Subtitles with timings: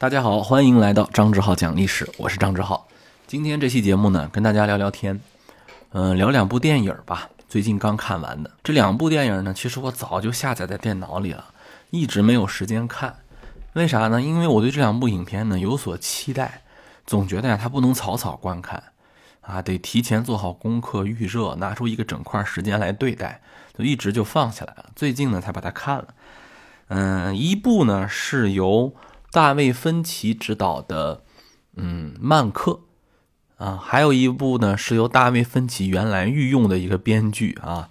[0.00, 2.88] 大家好，欢迎来到张志浩讲历史，我是张志浩。
[3.26, 5.20] 今天这期节目呢，跟大家聊聊天，
[5.90, 7.28] 嗯，聊两部电影吧。
[7.50, 11.44] 最近刚看完的这两部电影呢，其实我早就下载在电脑里了，
[11.90, 13.14] 一直没有时间看。
[13.74, 14.22] 为啥呢？
[14.22, 16.62] 因为我对这两部影片呢有所期待，
[17.06, 18.82] 总觉得呀它不能草草观看，
[19.42, 23.42] 啊，得提前做好功课预热，拿出一个整块时间来对待，
[23.76, 24.86] 就一直就放下来了。
[24.96, 26.06] 最近呢才把它看了。
[26.88, 28.94] 嗯，一部呢是由
[29.32, 31.22] 大卫芬奇执导的，
[31.76, 32.80] 嗯，《曼克》
[33.64, 37.88] 啊，还有一部呢是由大卫芬奇原来御用的一个编剧啊。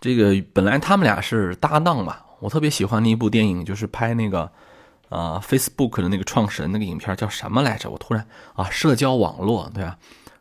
[0.00, 4.50] 这个本来他们俩是搭档嘛，我特别喜欢的一部电影就是拍那个。
[5.08, 7.88] 啊，Facebook 的那个创始人那个影片叫什么来着？
[7.88, 9.98] 我突然啊，社交网络对吧？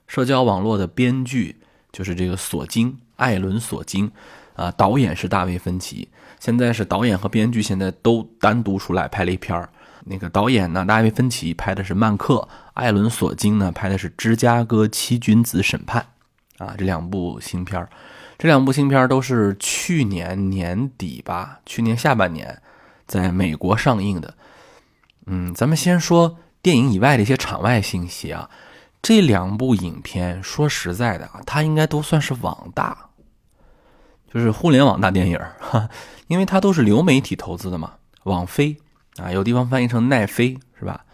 [0.07, 1.57] 社交网络的编剧
[1.91, 4.11] 就是这个索金，艾伦·索金
[4.55, 6.09] 啊，导演是大卫·芬奇。
[6.39, 9.69] 现在是导演和编剧现在都单独出来拍了一片儿。
[10.05, 12.35] 那个导演呢，大卫·芬奇拍的是《曼克》，
[12.75, 16.05] 艾伦·索金呢拍的是《芝加哥七君子审判》
[16.65, 17.87] 啊，这两部新片，
[18.37, 22.61] 这两部新片都是去年年底吧，去年下半年
[23.07, 24.35] 在美国上映的。
[25.25, 28.49] 嗯，咱们先说电影以外的一些场外信息啊。
[29.01, 33.09] 这两部影片，说实在的啊，它应该都算是网大，
[34.33, 35.89] 就是互联网大电影哈，
[36.27, 37.93] 因为它都是流媒体投资的嘛。
[38.23, 38.77] 网飞
[39.17, 41.05] 啊，有地方翻译成奈飞是吧？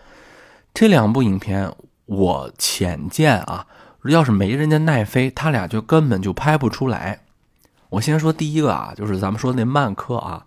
[0.73, 1.71] 这两部影片，
[2.05, 3.67] 我浅见啊，
[4.05, 7.21] 要是没人家奈飞，他俩就根本就拍不出来。
[7.89, 10.45] 我先说第一个啊，就是咱们说那曼克啊，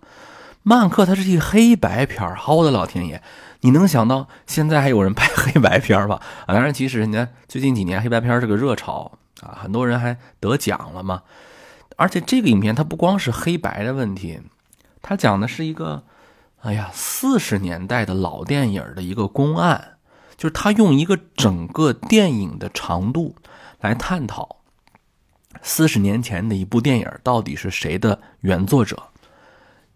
[0.63, 3.21] 曼克它是一黑白片儿，好我的老天爷！
[3.61, 6.19] 你能想到现在还有人拍黑白片吧？
[6.45, 9.11] 啊，当然，其实人家最近几年黑白片是个热潮
[9.41, 11.21] 啊，很多人还得奖了嘛。
[11.97, 14.41] 而且这个影片它不光是黑白的问题，
[15.01, 16.03] 它讲的是一个，
[16.65, 19.97] 哎呀，四十年代的老电影的一个公案，
[20.35, 23.35] 就是他用一个整个电影的长度
[23.79, 24.57] 来探讨
[25.61, 29.03] 四十年前的一部电影到底是谁的原作者。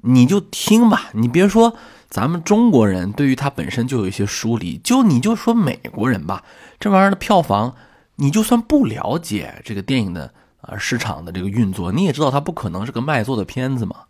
[0.02, 1.76] 你就听吧，你别说。
[2.08, 6.44] 咱们中国人对于它本身就有一些疏离，就你就说美国人吧，
[6.80, 7.76] 这玩意儿的票房，
[8.18, 14.06] 你就算不了解这个电影的啊市场的这个运作，你也知道它不可能是个卖座的片子嘛。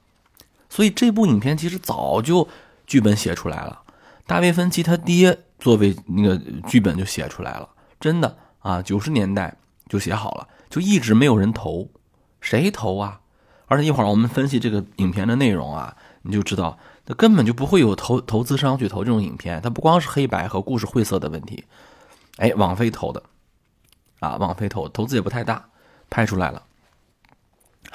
[0.70, 2.48] 所以这部影片其实早就
[2.86, 3.82] 剧本写出来了，
[4.26, 6.38] 大卫芬奇他爹作为那个
[6.68, 7.68] 剧本就写出来了，
[8.00, 9.58] 真的啊，九十年代
[9.88, 11.90] 就写好了，就一直没有人投，
[12.40, 13.20] 谁投啊？
[13.66, 16.78] 而且一会儿我们分析这个影片的内容啊，你就知道。
[17.06, 21.64] 那根本就不会有投投资商去投这种影片，它不光是黑白和故事晦涩的问题，
[22.38, 23.24] 哎，网飞投的，
[24.20, 25.70] 啊，网飞投投资也不太大，
[26.10, 26.64] 拍出来了。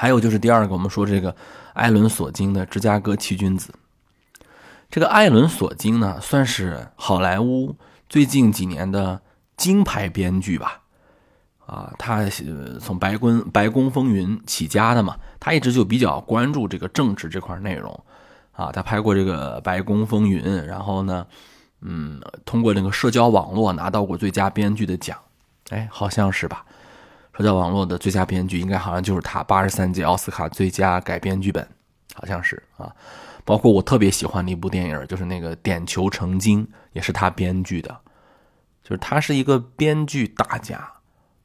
[0.04, 1.34] 还有就是第二个，我们说这个
[1.72, 3.72] 艾伦·索金的《芝加哥七君子》，
[4.90, 7.74] 这个艾伦·索金呢，算是好莱坞
[8.06, 9.22] 最近几年的
[9.56, 10.82] 金牌编剧吧，
[11.64, 12.22] 啊，他
[12.78, 17.98] 从《白宫白宫风云》起家的嘛，他一直就比较关注这个政治这块内容。
[18.52, 21.26] 啊，他拍过这个《白宫风云》，然后呢，
[21.80, 25.16] 嗯，通过那个社交网络拿到过最佳编剧的奖，
[25.70, 26.62] 哎，好像是吧？
[27.36, 31.66] 社交网络的最佳编剧应该好像就是他，八十三届奥斯卡最佳改编剧本，
[32.14, 32.92] 好像是啊。
[33.44, 37.94] 包括我特别喜欢的一部电影，就是那个《点球成金》，也是他编剧的，
[38.82, 40.92] 就是他是一个编剧大家。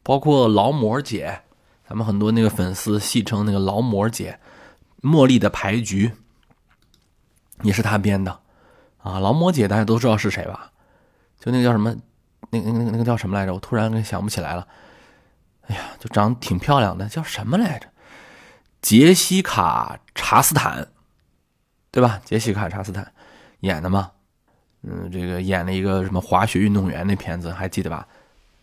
[0.01, 1.41] 包括劳模姐，
[1.87, 4.39] 咱们很多那个粉丝戏称那个劳模姐，
[5.01, 6.11] 茉莉的牌局。
[7.63, 8.39] 也是他编的，
[8.99, 10.71] 啊，劳模姐大家都知道是谁吧？
[11.39, 11.93] 就那个叫什么，
[12.51, 13.53] 那个那个那个叫什么来着？
[13.53, 14.65] 我突然想不起来了。
[15.69, 17.87] 哎呀，就长得挺漂亮的，叫什么来着？
[18.81, 20.87] 杰西卡·查斯坦，
[21.91, 22.21] 对吧？
[22.25, 23.11] 杰西卡·查斯坦
[23.61, 24.11] 演的嘛。
[24.81, 28.07] 嗯，这个演了一个什么滑雪运动员那片子，还记得吧？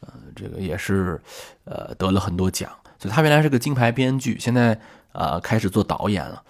[0.00, 1.21] 呃，这个也是
[1.65, 2.71] 呃得了很多奖。
[2.99, 4.81] 所以他原来是个金牌编剧，现在
[5.12, 6.43] 呃开始做导演了。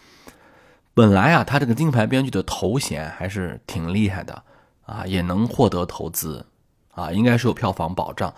[0.95, 4.43] 本来啊，他这个金牌编剧的头衔还是挺厉害的
[4.87, 6.47] 啊，也能获得投资
[6.93, 8.33] 啊，应该是有票房保障。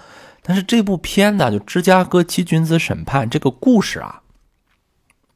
[0.49, 4.23] 但是这部片子就《芝加哥七君子审判》这个故事啊，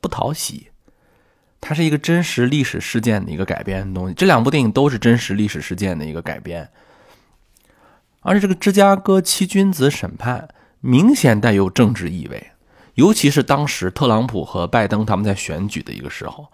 [0.00, 0.68] 不讨喜。
[1.60, 6.66] 它是一个真实历史事件的一个改编的东西，这两部电影都是真实历史事件的一个改编。
[8.20, 10.48] 而且这个《芝加哥七君子审判》
[10.80, 12.52] 明显带有政治意味，
[12.94, 16.50] 尤其是当时特朗普和拜登他们在选举的一个时候。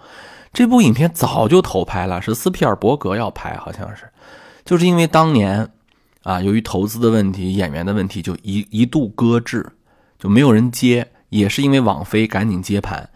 [0.53, 4.11] 这部影片早就投拍了，是斯皮尔伯格要拍，好像是，
[4.65, 5.71] 就是因为当年，
[6.23, 9.67] 啊，由于投资的问题、演员的问题，就一一度搁置，
[10.19, 13.09] 就没有人接，也是因为网飞赶紧接盘，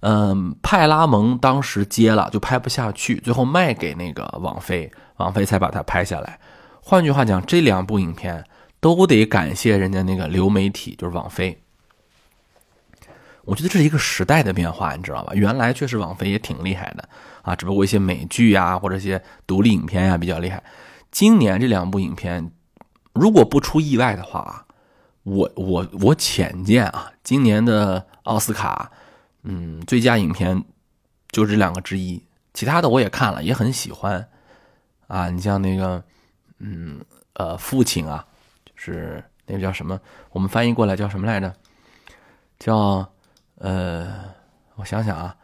[0.00, 6.38] 嗯，派拉蒙当时接了，就拍不下去，最后卖给那个网飞，网飞才把它拍下来，
[6.80, 8.44] 换句话讲，这两部影片
[8.80, 11.58] 都得感谢人家那个流媒体，就是网飞。
[13.44, 15.32] 我觉得这是一个时代的变化，你知道吧？
[15.34, 17.08] 原来确实网飞也挺厉害的
[17.42, 20.62] 啊，只不过一些美剧呀或者一些独立影片呀比较厉害。
[21.10, 22.50] 今年这两部影片，
[23.12, 24.66] 如果不出意外的话，
[25.22, 28.90] 我我我浅见啊，今年的奥斯卡，
[29.42, 30.64] 嗯，最佳影片
[31.30, 32.22] 就这两个之一，
[32.52, 34.28] 其他的我也看了，也很喜欢
[35.06, 35.30] 啊。
[35.30, 36.04] 你像那个，
[36.58, 37.00] 嗯
[37.34, 38.26] 呃，父亲啊，
[38.64, 40.00] 就是那个叫什么？
[40.30, 41.54] 我们翻译过来叫什么来着？
[42.58, 43.10] 叫。
[43.58, 44.34] 呃，
[44.74, 45.34] 我想想啊，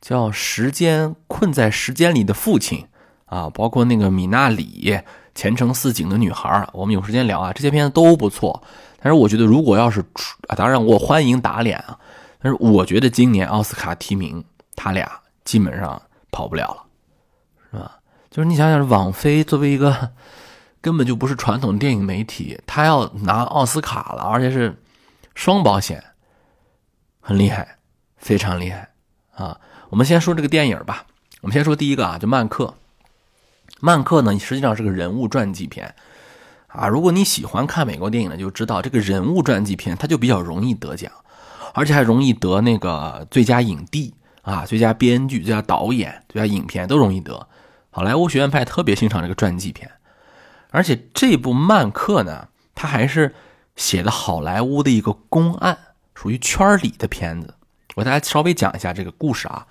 [0.00, 2.78] 叫《时间困在时间里的父亲》
[3.28, 4.90] 啊，包括那个米娜里
[5.34, 8.62] 《前程似锦的女孩》，我们有时间聊啊，这些片子都不错。
[9.00, 10.00] 但是我觉得，如果要是
[10.48, 11.98] 啊，当然我欢迎打脸啊，
[12.42, 14.44] 但是我觉得今年奥斯卡提名
[14.74, 15.08] 他俩
[15.44, 16.00] 基本上
[16.32, 16.82] 跑不了了，
[17.70, 17.98] 是吧？
[18.30, 20.10] 就是你想想，网飞作为一个
[20.80, 24.82] 根本就不是传统电影媒体，他要拿奥斯卡了，而且是
[25.34, 26.02] 双保险。
[27.20, 27.78] 很厉害，
[28.16, 28.88] 非常厉害
[29.34, 29.60] 啊！
[29.90, 31.04] 我们先说这个电影吧。
[31.42, 32.64] 我们先说第一个啊，就《曼克》。
[33.80, 35.94] 《曼克》呢，实际上是个人物传记片
[36.66, 36.88] 啊。
[36.88, 41.10] 如果你喜欢看美国电影呢，就知道这个人物传记片，它就比较容易得奖，
[41.74, 47.46] 而且还容易得那个最佳影帝啊、最佳编剧、最佳导演、最佳影片都容易得。
[47.90, 49.90] 好莱坞学院派特别欣赏这个传记片，
[50.70, 53.34] 而且这部《曼克》呢，它还是
[53.76, 55.78] 写的好莱坞的一个公案。
[56.14, 57.54] 属于圈里的片子，
[57.94, 59.64] 我大家稍微讲一下这个故事啊。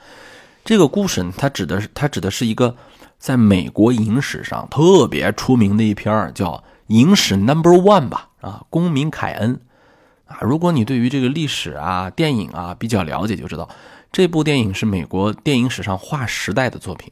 [0.64, 2.74] 这个故事呢，它指的是它指的是一个
[3.20, 6.52] 在美国影史上特别出名的一篇叫
[6.88, 9.60] 《影史 Number One》吧啊，公民凯恩
[10.26, 10.38] 啊。
[10.42, 13.68] 如果你对于这个历史啊、电影啊比较了解，就知道
[14.12, 17.12] 这部电影是美国电影史上划时代的作品。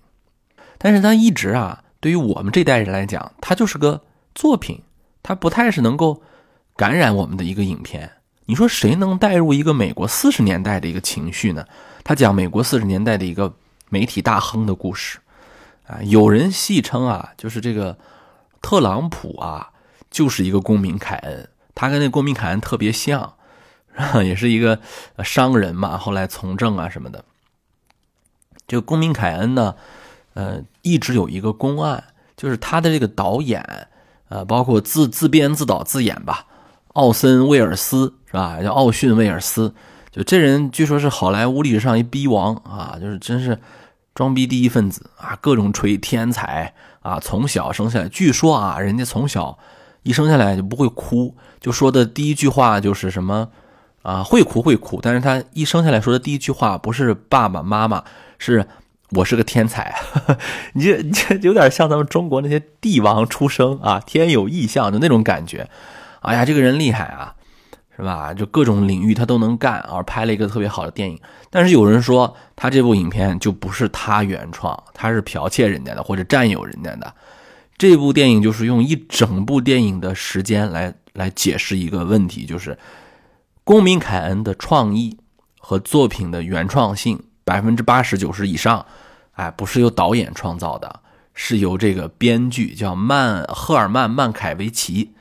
[0.77, 4.01] 但是它一直啊，对于我们这代人来讲，它就是个
[4.33, 4.83] 作品，
[5.23, 6.21] 它不太是能够
[6.75, 8.11] 感染我们的一个影片。
[8.45, 11.65] 你说谁能带入一个美国四十年代的一个情绪呢？
[12.03, 13.51] 他讲美国四十年代的一个
[13.89, 15.17] 媒体大亨的故事，
[15.87, 17.97] 啊，有人戏称啊，就是这个
[18.61, 19.71] 特朗普啊，
[20.09, 23.33] 就是一个公民凯恩，他跟那公民凯恩特别像，
[24.23, 24.79] 也是一个
[25.23, 27.23] 商人嘛，后来从政啊什么的。
[28.67, 29.75] 这个公民凯恩呢，
[30.33, 32.03] 呃，一直有一个公案，
[32.35, 33.87] 就是他的这个导演，
[34.29, 36.47] 呃，包括自自编自导自演吧。
[36.93, 38.59] 奥森·威尔斯是吧？
[38.63, 39.75] 叫奥逊·威尔斯，
[40.11, 43.59] 就这人据说是好莱坞历史上一逼王啊，就是真是
[44.15, 47.19] 装逼第一分子啊，各种吹天才啊。
[47.19, 49.59] 从小生下来，据说啊，人家从小
[50.01, 53.49] 一生下来就不会哭，就说的第一句话就是什么
[54.01, 58.05] 啊，会哭会哭，但是他一生下来说的第一句话不是爸爸妈妈，
[58.39, 58.65] 是
[59.09, 59.93] 我是个天才。
[60.73, 65.69] 你这你这有点像咱们中国那些帝王出生啊，天有异象的那种感觉。
[66.21, 67.34] 哎呀，这个人厉害啊，
[67.95, 68.33] 是吧？
[68.33, 71.17] 就各种领域他都能干，而拍了一个特别好的电影。
[71.49, 77.13] 但是有人说他这部影片就不是他原创，他是剽窃人家的或者占有人家的。
[77.77, 82.77] 这部电影就是用一整部电影的时间来来解释一个问题，就是
[83.63, 85.17] 公民凯恩的创意
[85.57, 88.85] 和作品的原创性百分之八十九十以上，
[89.33, 90.99] 哎，不是由导演创造的，
[91.33, 95.11] 是由这个编剧叫曼赫尔曼曼凯维奇。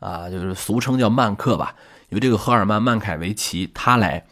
[0.00, 1.76] 啊，就是俗称叫曼克吧，
[2.12, 4.22] 由这个赫尔曼·曼凯维奇他来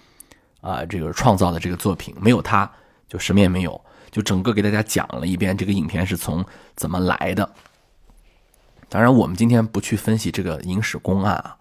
[0.60, 2.70] 啊，这个创造的这个作品，没有他
[3.08, 3.80] 就什么也没有。
[4.10, 6.44] 就整个给大家讲了一遍这个影片是从
[6.76, 7.48] 怎么来的。
[8.90, 11.56] 当然，我们今天不去分析这个影史公案啊。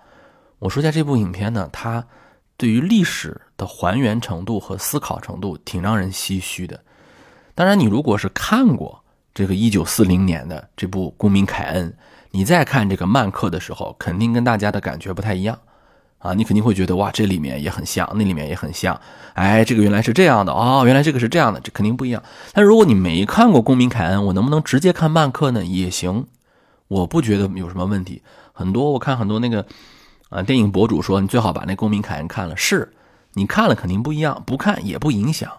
[0.59, 2.05] 我说一下这部影片呢，它
[2.57, 6.83] 对于历史的还原程度和思考程度挺让人唏嘘的。
[7.55, 9.01] 当然，你如果是看过
[9.33, 11.89] 这个一九四零年的这部《公民凯恩》。
[12.31, 15.59] 你再看这个曼克的时候，肯定跟大家的感觉不太一样，
[16.19, 18.99] 啊，你肯定会觉得哇，这里面也很像，那里面也很像，
[19.33, 22.21] 哎，这个原来是这样的哦，原来这个是这样的，这肯定不一样。
[22.53, 25.65] 但如果你没看过《公民凯恩》，我能不能直接看曼克呢？
[25.65, 26.27] 也行，
[26.89, 28.21] 我不觉得有什么问题。
[28.51, 29.65] 很多我看很多那个
[30.29, 32.91] 啊电影博主说，你最好把那《公民凯恩》看了，是
[33.33, 35.49] 你看了肯定不一样，不看也不影响。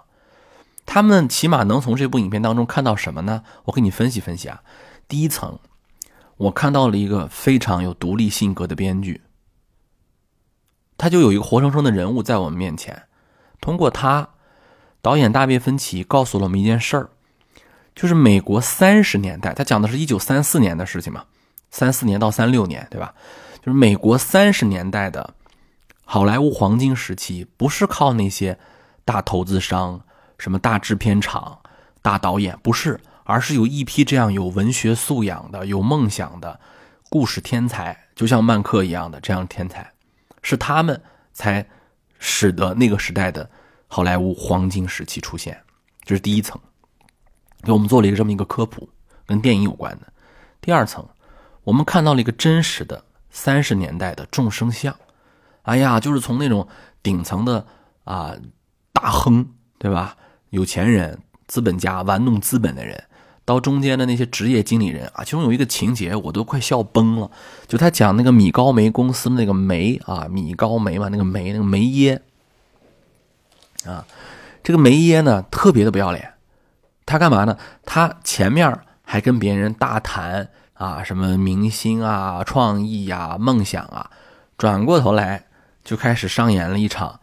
[0.84, 3.42] 他们起码能从这部影片当中看到什么呢？
[3.64, 4.60] 我给你分析分析啊，
[5.08, 5.58] 第一层。
[6.36, 9.20] 我看到了一个非常有独立性格的编剧，
[11.00, 13.04] 他就有一个活生生的人物在我们面前。
[13.58, 14.28] 通过他，
[15.00, 17.08] 导演大卫芬奇告诉了我们一件事儿，
[17.94, 21.24] 就是美国三十年代，他讲的是一九三四年的事情嘛，
[21.70, 23.14] 三四年到三六年，对吧？
[23.64, 25.32] 就是美国三十年代的
[26.04, 28.58] 好莱坞黄金时期，不是靠那些
[29.06, 30.02] 大投资商、
[30.36, 31.60] 什么大制片厂、
[32.02, 33.00] 大导演，不是。
[33.24, 36.58] 而是有一批这样有文学素养的、有梦想的、
[37.08, 39.92] 故事天才，就像曼克一样的这样天才，
[40.42, 41.00] 是他们
[41.32, 41.66] 才
[42.18, 43.48] 使得那个时代的
[43.86, 45.60] 好莱坞黄金时期出现。
[46.04, 46.60] 这是第一层，
[47.62, 48.88] 给我们做了一个这么一个科普，
[49.26, 50.12] 跟电影有关的。
[50.60, 51.06] 第二层，
[51.62, 54.94] 我们看到了一个真实的三十年代的众生相。
[55.62, 56.66] 哎呀，就是从那种
[57.02, 57.66] 顶层的
[58.04, 58.34] 啊
[58.92, 59.46] 大亨，
[59.78, 60.16] 对吧？
[60.50, 63.04] 有钱人、资本家玩弄资本的人。
[63.50, 67.28] 到中间的那些职业经理人啊，其中有一个情节我都快笑崩了，
[67.66, 72.22] 就他讲那个米高梅公司那个梅啊，米高梅嘛，那个梅那个梅耶
[73.84, 74.06] 啊，
[74.62, 76.34] 这个梅耶呢特别的不要脸，
[77.04, 77.58] 他干嘛呢？
[77.84, 84.08] 他前面还跟别人大谈啊什么明星啊、创意呀、梦想啊，
[84.56, 85.46] 转过头来
[85.82, 87.18] 就开始上演了一场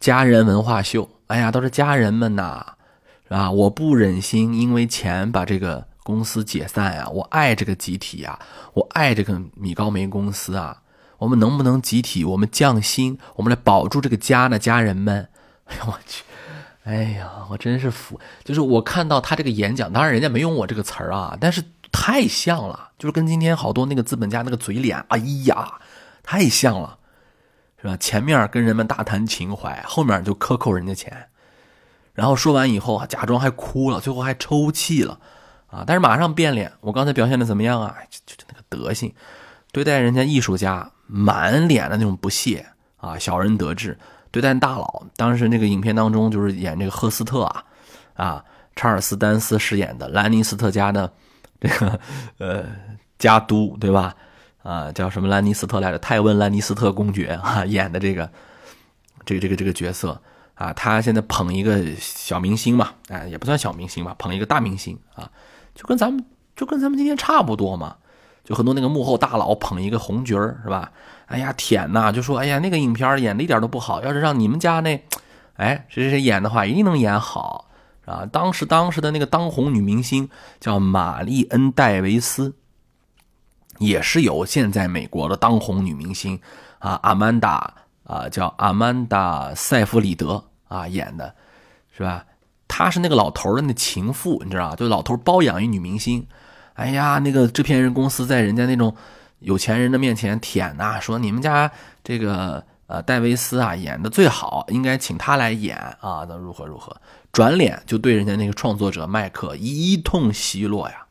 [0.00, 1.08] 家人文化秀。
[1.28, 2.74] 哎呀，都是家人们呐。
[3.28, 3.50] 啊！
[3.50, 7.08] 我不忍心因为钱把这个公司解散呀！
[7.08, 8.38] 我爱这个集体呀！
[8.72, 10.82] 我爱这个米高梅公司啊！
[11.18, 12.24] 我们能不能集体？
[12.24, 14.58] 我们降薪，我们来保住这个家呢？
[14.58, 15.28] 家人们，
[15.66, 16.24] 哎呀，我去！
[16.84, 18.18] 哎呀，我真是服！
[18.44, 25.74] 就是我看到他这个演讲，当然人家没用我这个词儿啊，但是太像了，就是跟今天好多那个资本家那个嘴脸，哎呀，
[26.22, 26.98] 太像了，
[27.82, 27.94] 是吧？
[27.98, 31.28] 前面跟人们大谈情怀，后面就克扣人家钱。
[32.18, 35.20] 然后说完以后啊，假装还哭了，最后还抽泣了，
[35.68, 35.84] 啊！
[35.86, 36.72] 但是马上变脸。
[36.80, 37.94] 我刚才表现的怎么样啊？
[38.10, 39.14] 就就那个德行，
[39.70, 43.92] 对待人家艺术家满脸的那种不屑啊，小人得志；
[44.32, 47.64] 对待大佬，当时那个影片当中就是演这个赫斯特啊，
[48.14, 48.44] 啊，
[48.74, 51.12] 查尔斯丹斯饰演的兰尼斯特家的
[51.60, 52.00] 这个
[52.38, 52.64] 呃
[53.16, 54.12] 家督，对吧？
[54.64, 55.98] 啊，叫什么兰尼斯特来着？
[56.00, 58.28] 泰温兰尼斯特公爵啊，演的这个
[59.24, 60.20] 这个这个这个角色。
[60.58, 65.30] 啊，他现在捧一个小明星嘛，哎，也不算小明星吧，捧一个大明星啊，
[65.72, 66.24] 就跟咱们
[66.56, 67.94] 就跟咱们今天差不多嘛，
[68.44, 70.90] 就很多那个幕后大佬捧一个红角儿是吧？
[71.26, 75.00] 哎呀，舔呐，就说哎呀，那个影片演的一点都不好，要是让你们家那，
[75.54, 77.68] 哎，谁谁谁演的话，一定能演好，
[78.04, 78.26] 啊。
[78.26, 82.56] 当时当时的那个当红女明星叫玛丽恩戴维斯，
[83.78, 86.40] 也是有现在美国的当红女明星
[86.80, 87.74] 啊，阿曼达
[88.08, 90.42] 啊，叫阿曼达塞弗里德。
[90.68, 91.34] 啊，演的，
[91.96, 92.26] 是吧？
[92.68, 94.76] 她是那个老头的那情妇，你知道？
[94.76, 96.26] 就老头包养一女明星，
[96.74, 98.94] 哎呀，那个制片人公司在人家那种
[99.38, 101.72] 有钱人的面前舔呐，说你们家
[102.04, 106.94] 这个呃戴维斯啊演的最好，应该请他来演啊，那如何如何？
[107.32, 111.06] 转脸就对人家那个创作者麦克一通奚落呀，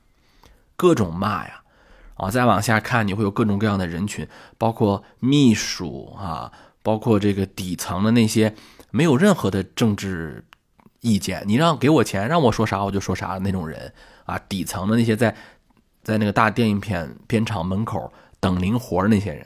[0.76, 1.62] 各种骂呀，
[2.14, 4.28] 啊，再往下看你会有各种各样的人群，
[4.60, 8.54] 包括秘书啊，包括这个底层的那些。
[8.90, 10.44] 没有任何的政治
[11.02, 13.94] 意见，你让给我钱，让我说啥我就说啥的那种人
[14.26, 15.36] 啊，底层的那些在
[16.02, 19.46] 在那个大电影片片场门口等零活的那些人。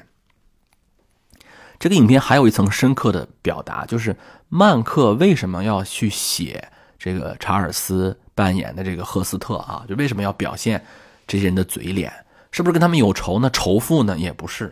[1.79, 4.15] 这个影片还有一层深刻的表达，就是
[4.47, 9.83] 曼克为什么要去写这个查尔斯扮演的这个赫斯特啊？
[9.89, 10.85] 就为什么要表现
[11.25, 12.13] 这些人的嘴脸？
[12.51, 13.49] 是不是跟他们有仇呢？
[13.49, 14.17] 仇富呢？
[14.17, 14.71] 也不是。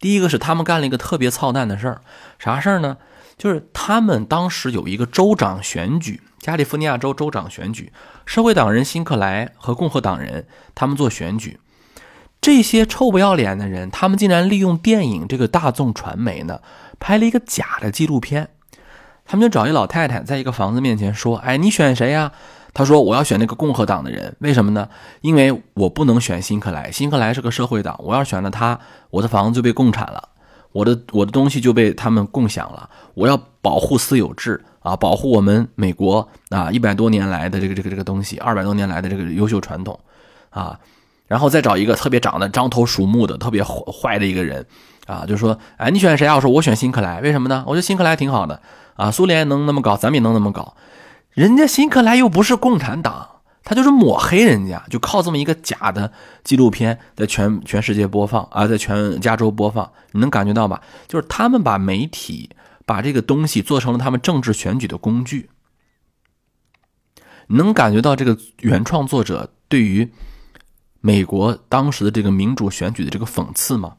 [0.00, 2.00] 第一个是他们干了一个特别操蛋的事儿，
[2.38, 2.96] 啥事儿呢？
[3.36, 7.92] 就是他们当时有一个州长选举，加利福尼亚州州长选举，
[8.26, 11.60] 社会党人辛克莱和共和党人他们做选举，
[12.40, 16.60] 这些臭不要脸的人，他们竟然利用电影这个大众传媒呢，
[16.98, 18.50] 拍了一个假的纪录片。
[19.24, 22.32] 他们就找一老太太在一个房子面前说：“哎，你选谁呀？”
[22.74, 24.88] 他说：“我要选那个共和党的人，为什么呢？
[25.20, 28.78] 因为我不能选辛克莱，辛克莱是个社会党，我要选了他，
[29.10, 30.28] 我的房子就被共产了。”
[30.70, 39.98] 我的我的东西就被他们共享了，我要保护私有制啊，保护我们美国啊一百多年来的这个这个这个东西，二百多年来的这个优秀传统
[40.50, 40.78] 啊，
[41.26, 44.64] 然后再找一个特别长得獐头鼠目的特别坏的一个人
[45.06, 46.36] 啊，就说，哎，你选谁啊？
[46.36, 47.64] 我说我选辛克莱，为什么呢？
[47.66, 48.60] 我觉得辛克莱挺好的
[48.94, 50.74] 啊，苏联能那么搞，咱们也能那么搞，
[51.32, 53.36] 人家辛克莱又不是共产党。
[53.64, 56.10] 他就是抹黑人家，就靠这么一个假的
[56.42, 60.82] 纪录片在全全世界播放啊，在全加州播放，你能感觉到吧？
[61.06, 62.48] 就是他们把媒体
[62.86, 65.50] 把这个东西做成了他们政治选举的工具。
[67.48, 70.10] 能感觉到这个原创作者对于
[71.02, 73.96] 美国当时的这个民主选举的这个讽刺吗？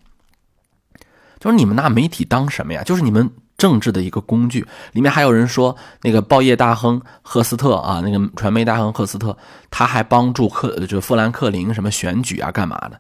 [1.40, 2.82] 就是你们拿媒体当什么呀？
[2.84, 3.30] 就是你们。
[3.60, 9.38] 政治的一个工具，里面还有人说，那个报业大亨赫斯特啊，那个传媒大亨赫斯特，
[9.70, 13.00] 他还帮助克就富兰克林什么选举啊，干嘛的？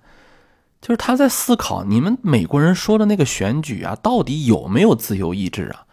[0.82, 5.86] 就是他在思考，你们美国人说的那个选举啊，到底有没有自由意志啊？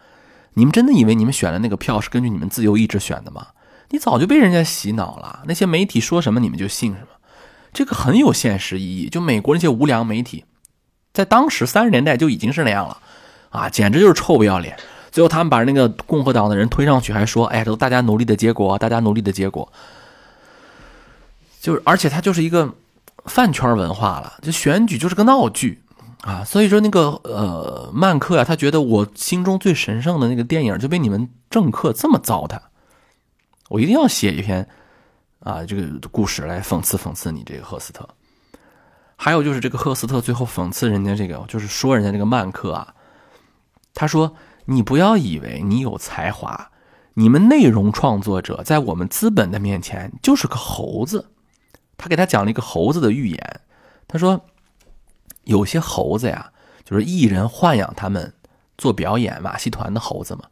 [0.53, 3.47] 你们真的以为你们选的那个票是根据你们自由意志选的吗？
[3.89, 7.07] 你早就被人家洗脑了，那些媒体说什么你们就信什么。
[7.71, 9.07] 这个很有现实意义。
[9.07, 10.45] 就美国那些无良媒体，
[11.13, 13.01] 在当时三十年代就已经是那样了，
[13.57, 14.77] 啊，简直就是臭不要脸。
[15.11, 19.71] 最后他们把那个共和党的人推上去，还说：“哎，都大家努力的结果，大家努力的结果。”
[21.59, 22.71] 就是，而且他就是一个
[23.25, 25.81] 饭圈文化了，就选举就是个闹剧
[26.21, 26.43] 啊。
[26.43, 32.59] 所以说那个呃，曼克啊，他觉得我心中最神圣的那个电影就被你们政客这么糟蹋，
[33.69, 34.67] 我一定要写一篇。
[35.41, 38.05] 啊，这个故事来讽刺讽刺你这个赫斯特，
[39.15, 42.93] 还有就是这个赫斯特最后讽刺人家这个，就是说人家这个曼克啊，
[43.99, 44.35] 他说
[44.65, 46.69] 你不要以为你有才华，
[47.15, 51.31] 你们内容创作者在我们资本的面前就是个猴子。
[51.97, 53.61] 他给他讲了一个猴子的寓言，
[54.07, 54.45] 他说
[55.45, 56.51] 有些猴子呀，
[56.83, 58.35] 就是艺人豢养他们
[58.77, 60.43] 做表演马戏团的猴子嘛，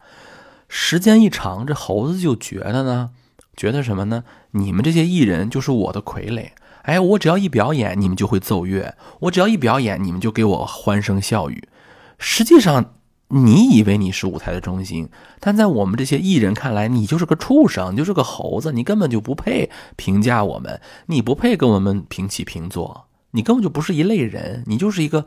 [0.68, 3.12] 时间一长，这猴子就觉得呢。
[3.56, 4.24] 觉得什么呢？
[4.52, 6.50] 你们这些艺人就是我的傀儡。
[6.82, 11.70] 哎，我只要一表演，你们就会奏乐；我只要一表演，你们就给我欢声笑语。
[12.18, 12.95] 实际上，
[13.30, 25.26] 你以为你是舞台的中心，但在我们这些艺人看来，你就是个畜生，你就是个猴子，你根本就不配评价我们，你不配跟我们平起平坐，你根本就不是一类人，你就是一个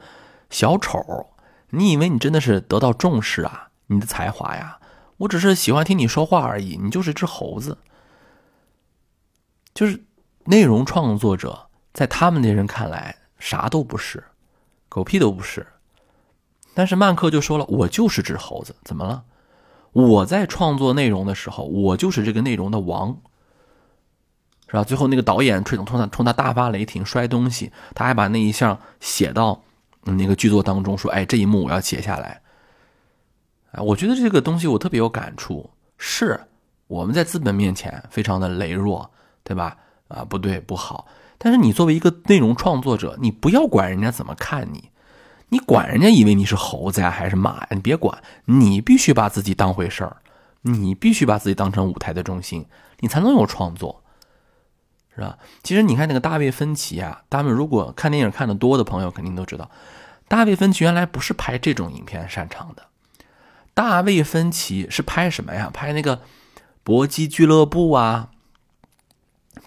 [0.49, 1.29] 小丑。
[1.71, 3.69] 你以为你真的是得到重视啊？
[3.89, 4.79] 你的才华呀？
[5.19, 7.77] 我只是喜欢听你说话而已，你就是一只猴子。
[9.75, 10.05] 就是
[10.45, 14.23] 内容创作者，在他们那人看来啥都不是，
[14.89, 15.67] 狗屁都不是。
[16.79, 19.25] 但是曼克就说了：“我就是只猴子，怎么了？
[19.91, 23.19] 我在创作内容的时候，我就是这个内容的王，
[24.69, 29.61] 是吧？”最后那个导演吹冲冲他冲他大发雷霆，摔东西，他还把那一项写到
[30.05, 32.41] 那个剧作当中，说：“哎，这一幕我要写下来。”
[33.73, 35.69] 哎，我觉得这个东西我特别有感触。
[35.97, 36.41] 是
[36.87, 39.11] 我们在资本面前非常的羸弱。
[39.43, 39.77] 对吧？
[40.09, 41.07] 啊，不对，不好。
[41.39, 44.91] 但是你作为一个内容创作者，你不要管人家怎么看你，
[45.51, 47.69] 你管人家以为你是猴子呀还是马呀？
[47.71, 50.17] 你别管，你必须把自己当回事儿，
[50.63, 52.67] 你必须把自己当成舞台的中心，
[53.01, 54.03] 你才能有创作，
[55.15, 55.39] 是吧？
[55.63, 59.71] 其实你看那个大卫芬奇啊，他们如果看电影看的多的朋友肯定都知道，
[60.29, 62.85] 大卫芬奇原来不是拍这种影片擅长的，
[63.75, 65.71] 大卫芬奇是拍什么呀？
[65.73, 66.17] 拍那个
[66.83, 68.31] 《搏击俱乐部》啊。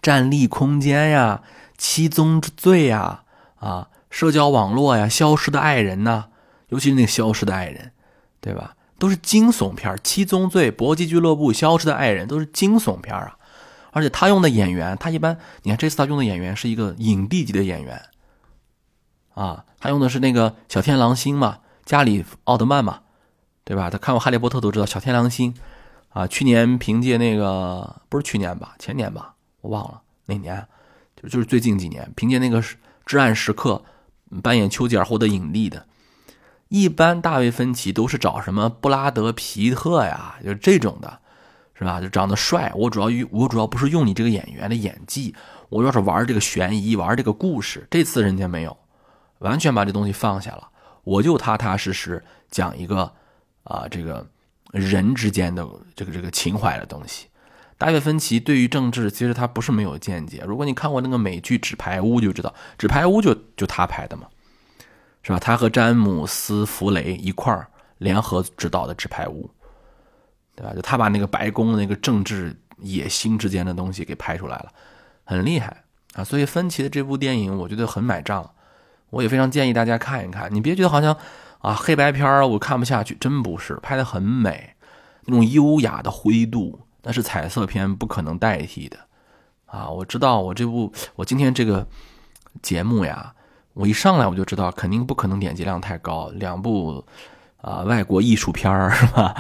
[0.01, 1.43] 站立空间呀，
[1.77, 3.23] 七宗罪呀，
[3.59, 6.25] 啊，社交网络呀，消失的爱人呐，
[6.67, 7.91] 尤其是那消失的爱人，
[8.39, 8.75] 对吧？
[8.99, 13.35] 都是惊悚片七宗罪、搏击俱乐部、消失的爱人都是惊悚片啊。
[13.93, 18.01] 而且他用的演员，他一般，你看这次他用的演员是一个影帝级的演员，
[19.33, 23.01] 啊，他用的是那个小天狼星嘛，加里奥德曼嘛，
[23.63, 23.89] 对吧？
[23.89, 25.53] 他看过《哈利波特》都知道小天狼星，
[26.09, 29.33] 啊，去年凭借那个不是去年吧，前年吧。
[29.61, 30.65] 我忘了哪年，
[31.21, 32.61] 就就是最近几年，凭借那个
[33.05, 33.83] 《至暗时刻》
[34.41, 35.85] 扮演丘吉尔获得影帝的。
[36.69, 41.19] 一般大卫芬奇都是找什么布拉德皮特呀，就是这种的，
[41.73, 41.99] 是吧？
[41.99, 42.71] 就长得帅。
[42.75, 45.35] 我主要用我主要不是用你这个演员的演技，
[45.67, 47.85] 我要是玩这个悬疑，玩这个故事。
[47.89, 48.77] 这次人家没有，
[49.39, 50.69] 完全把这东西放下了，
[51.03, 53.11] 我就踏踏实实讲一个
[53.63, 54.25] 啊，这个
[54.71, 57.27] 人之间的这个这个情怀的东西。
[57.81, 60.43] 大卫芬奇对于政治，其实他不是没有见解。
[60.45, 64.27] 如果你看过那个美剧《纸牌屋》，就知道《纸牌屋》就就他拍的嘛，
[65.23, 65.39] 是吧？
[65.39, 67.67] 他和詹姆斯·弗雷一块儿
[67.97, 69.49] 联合指导的《纸牌屋》，
[70.55, 70.75] 对吧？
[70.75, 74.71] 就他把那个白宫那个政治野心之间的东西给拍出来了，
[75.23, 76.23] 很厉害啊！
[76.23, 78.47] 所以芬奇的这部电影，我觉得很买账，
[79.09, 80.53] 我也非常建议大家看一看。
[80.53, 81.17] 你别觉得好像
[81.57, 84.75] 啊黑白片儿我看不下去，真不是，拍的很美，
[85.25, 86.81] 那种优雅的灰度。
[87.03, 88.97] 那是彩色片不可能代替的，
[89.65, 89.89] 啊！
[89.89, 91.87] 我知道我这部我今天这个
[92.61, 93.33] 节目呀，
[93.73, 97.03] 我一上来我就知道肯定不可能点击量太高，两部
[97.61, 99.35] 啊外国艺术片儿是吧？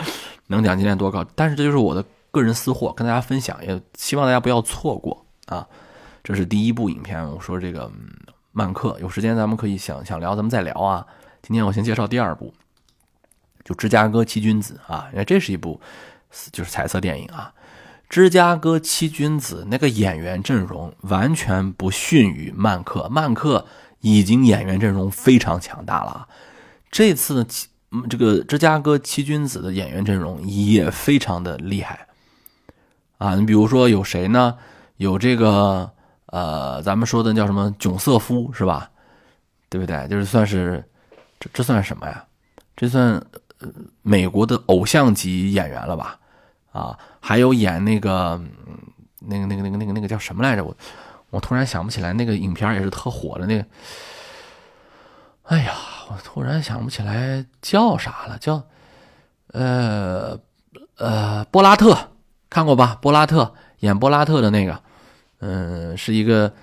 [0.47, 1.23] 能点击量多高？
[1.35, 5.67] 但是这就是我的个人私货，跟大家分享，也希望大家不要错过啊！
[6.23, 7.91] 这是第一部影片，我说这个
[8.51, 11.05] 曼克，有时间咱们可以想想聊，咱们再聊啊！
[11.43, 12.51] 今天我先介绍第二部，
[13.63, 15.79] 就芝加哥七君子啊，因为这是一部。
[16.51, 17.53] 就是彩色电影啊，
[18.09, 23.65] 《芝加哥七君子》那个演员阵容完全不逊于曼克，曼克
[24.01, 26.27] 已经演员阵容非常强大了。
[26.89, 27.67] 这次七
[28.09, 32.07] 这个《芝加哥七君子》的演员阵容也非常的厉害
[33.17, 33.35] 啊！
[33.35, 34.57] 你比如说有谁呢？
[34.97, 35.91] 有这个
[36.27, 38.89] 呃，咱们说的叫什么囧瑟夫是吧？
[39.69, 40.07] 对不对？
[40.07, 40.83] 就是算是
[41.39, 42.25] 这这算什么呀？
[42.77, 43.13] 这算
[43.59, 43.67] 呃
[44.01, 46.17] 美国的偶像级演员了吧？
[46.71, 48.41] 啊，还有演那个，
[49.19, 50.63] 那个、那个、那个、那个、那个叫什么来着？
[50.63, 50.75] 我
[51.29, 53.65] 我突然想不起来那个影片也是特火的那个。
[55.43, 55.73] 哎呀，
[56.09, 58.63] 我突然想不起来叫啥了，叫
[59.51, 60.39] 呃
[60.97, 61.97] 呃波拉特，
[62.49, 62.97] 看过吧？
[63.01, 64.81] 波拉特演波拉特的那个，
[65.39, 66.53] 嗯，是一个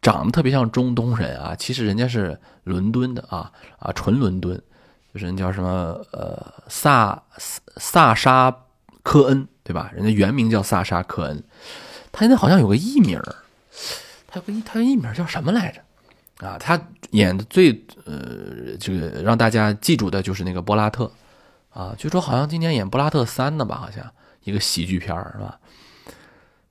[0.00, 4.56] 长得特别像中东人啊，其实人家是伦敦的啊啊，纯伦敦，
[5.12, 7.20] 就是人叫什么呃萨
[7.78, 8.54] 萨沙
[9.02, 9.90] 科恩对吧？
[9.94, 11.42] 人家原名叫萨沙科恩，
[12.10, 13.20] 他现在好像有个艺名，
[14.26, 16.46] 他有个他艺名叫什么来着？
[16.46, 17.70] 啊，他演的最
[18.04, 21.10] 呃，这个让大家记住的就是那个波拉特，
[21.68, 24.04] 啊，据说好像今年演波拉特三的吧，好像
[24.44, 25.58] 一个喜剧片是吧？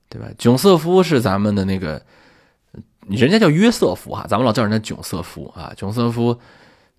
[0.09, 0.27] 对吧？
[0.39, 2.01] 囧瑟夫是咱们的那个，
[3.07, 5.71] 人家叫约瑟夫哈，咱们老叫人家囧瑟夫啊。
[5.77, 6.39] 囧瑟夫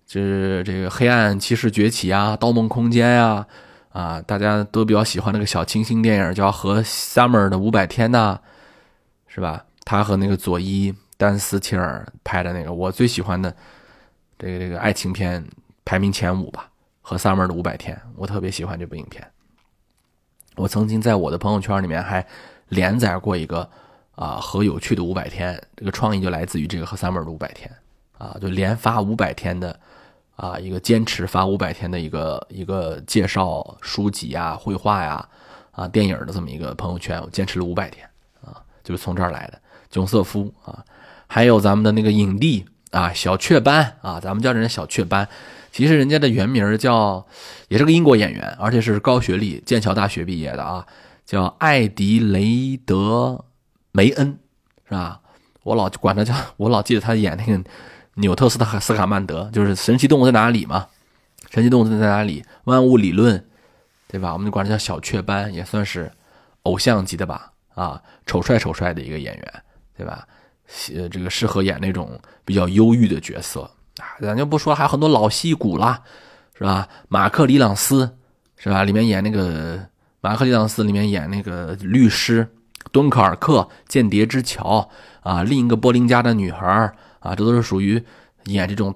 [0.07, 3.45] 就是这个黑暗骑士崛起啊，盗梦空间呀，
[3.91, 8.39] 啊，大家都比较喜欢那个小清新电影叫和 Summer 的五百天呐，
[9.27, 9.65] 是吧？
[9.85, 10.93] 他和那个佐伊。
[11.21, 13.55] 丹斯切尔拍的那个，我最喜欢的
[14.39, 15.45] 这个这个爱情片
[15.85, 16.67] 排名前五吧，
[16.99, 19.23] 和 Summer 的五百天，我特别喜欢这部影片。
[20.55, 22.25] 我曾经在我的朋友圈里面还
[22.69, 23.69] 连载过一个
[24.15, 27.71] 啊和有趣的五百天，这个创意就来自于这个和 Summer 的五百天
[28.17, 29.79] 啊，就连发五百天的
[30.41, 35.23] 啊一个坚持发五百天的一个一个介绍书籍啊、绘画呀
[35.69, 38.03] 啊电影的这么一个朋友圈，我坚持了五百天
[38.43, 39.61] 啊，就是从这儿来的。
[39.91, 40.83] 囧瑟夫啊。
[41.27, 45.25] 还有咱们的那个影帝啊，小雀斑啊，咱们叫人家小雀斑，
[45.71, 47.25] 其实人家的原名叫，
[47.69, 50.85] 也是个英国演员，而且是高学历，剑桥大学毕业的啊，
[51.25, 53.45] 叫艾迪雷德
[53.93, 54.37] 梅恩，
[54.83, 55.21] 是吧？
[55.63, 57.63] 我老管他叫，我老记得他演那个
[58.15, 60.87] 纽特斯特斯卡曼德，就是《神奇动物在哪里》嘛，
[61.53, 63.43] 《神奇动物在哪里》万物理论，
[64.07, 64.33] 对吧？
[64.33, 66.11] 我们就管他叫小雀斑，也算是
[66.63, 69.63] 偶像级的吧，啊，丑帅丑帅的一个演员，
[69.95, 70.27] 对吧？
[70.95, 73.61] 呃，这个适合演那种比较忧郁的角色
[73.97, 76.01] 啊，咱就不说，还有很多老戏骨啦，
[76.57, 76.87] 是吧？
[77.09, 78.17] 马克·里朗斯，
[78.57, 78.83] 是吧？
[78.83, 79.79] 里面演那个
[80.21, 82.47] 马克·里朗斯，里面演那个律师，
[82.91, 84.89] 敦刻尔克间谍之桥
[85.21, 88.03] 啊，另一个波林家的女孩啊，这都是属于
[88.47, 88.93] 演这种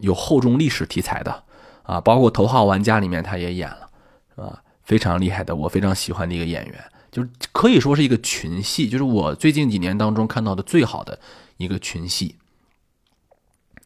[0.00, 1.42] 有厚重历史题材的
[1.82, 3.88] 啊，包括《头号玩家》里面他也演了，
[4.36, 4.62] 啊？
[4.84, 6.84] 非常厉害的，我非常喜欢的一个演员。
[7.10, 11.18] 就是可以说是一个群戏，就是我最近几年当中看到的最好的
[11.56, 12.36] 一个群戏，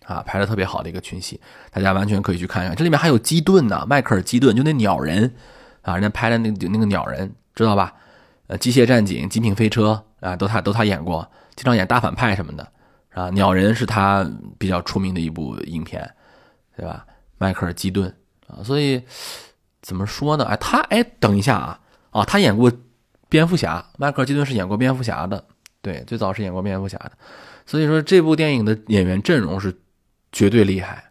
[0.04, 2.76] 啊，拍的特别好的一个群戏，大家完全可以去看一看。
[2.76, 5.32] 这里面还有基顿呢，迈克尔基顿，就那鸟人
[5.82, 7.94] 啊，人家拍的那那个鸟人，知道吧？
[8.48, 12.72] 呃，机械战警、极品飞车啊，都他都他演过，经常演大反派什么的，
[13.14, 16.08] 啊，鸟人是他比较出名的一部影片，
[16.76, 17.06] 对吧？
[17.38, 18.14] 迈克尔基顿
[18.46, 19.02] 啊，所以
[19.80, 20.44] 怎么说呢？
[20.44, 22.72] 哎，他哎，等一下啊，啊，他演过。
[23.28, 25.42] 蝙蝠侠，迈克尔基顿是演过蝙蝠侠的，
[25.80, 27.12] 对，最早是演过蝙蝠侠的，
[27.64, 29.74] 所以说这部电影的演员阵容是
[30.30, 31.02] 绝对厉害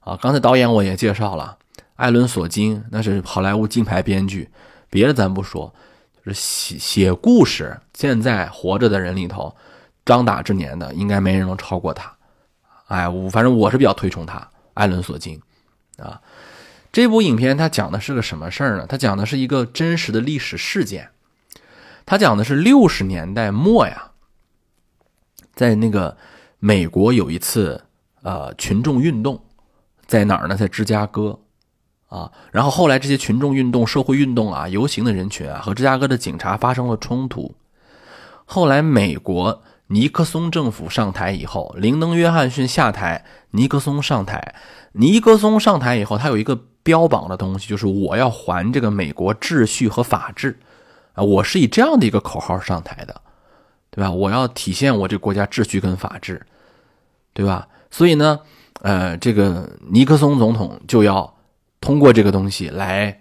[0.00, 0.14] 啊！
[0.20, 1.56] 刚才导演我也介绍了，
[1.96, 4.50] 艾伦索金那是好莱坞金牌编剧，
[4.90, 5.74] 别的咱不说，
[6.22, 9.56] 就是写写故事，现在活着的人里头，
[10.04, 12.12] 张打之年的应该没人能超过他，
[12.86, 15.40] 哎，我反正我是比较推崇他，艾伦索金
[15.98, 16.20] 啊。
[16.90, 18.86] 这部影片它讲的是个什么事儿呢？
[18.86, 21.08] 它讲的是一个真实的历史事件。
[22.04, 24.10] 他讲的是六十年代末呀，
[25.54, 26.16] 在那个
[26.58, 27.84] 美国有一次
[28.22, 29.42] 呃群众运动，
[30.04, 30.56] 在哪儿呢？
[30.56, 31.38] 在芝加哥
[32.08, 32.30] 啊。
[32.50, 37.54] 然后后来这些群众运动、社会运动啊、游行的人群啊，和芝加哥的警察发生了冲突。
[38.44, 39.62] 后来美国
[39.92, 44.54] 尼克松政府上台以后，林登·约翰逊下台，尼克松上台。
[44.92, 50.58] 尼克松上台以后，他有一个标榜的东西，就是我要还这个美国秩序和法治。
[51.12, 53.20] 啊，我是以这样的一个口号上台的，
[53.90, 54.10] 对吧？
[54.10, 56.40] 我要体现我这国家秩序跟法治，
[57.34, 57.68] 对吧？
[57.90, 58.40] 所以呢，
[58.80, 61.36] 呃，这个尼克松总统就要
[61.82, 63.20] 通过这个东西来，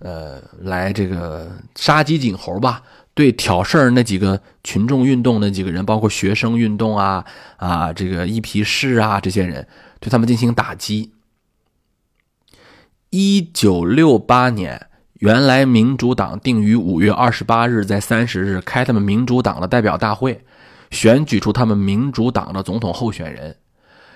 [0.00, 2.82] 呃，来这个杀鸡儆猴吧，
[3.20, 7.24] 对挑事儿那几个群众运动那几个人，包括学生运动啊
[7.58, 9.68] 啊，这个一批士啊这些人，
[10.00, 11.12] 对他们进行打击。
[13.10, 14.86] 一九六八年。
[15.20, 20.42] 原来民主党定于五月二十八日在三十日开他们民主党的代表大会，
[20.90, 23.54] 选举出他们民主党的总统候选人。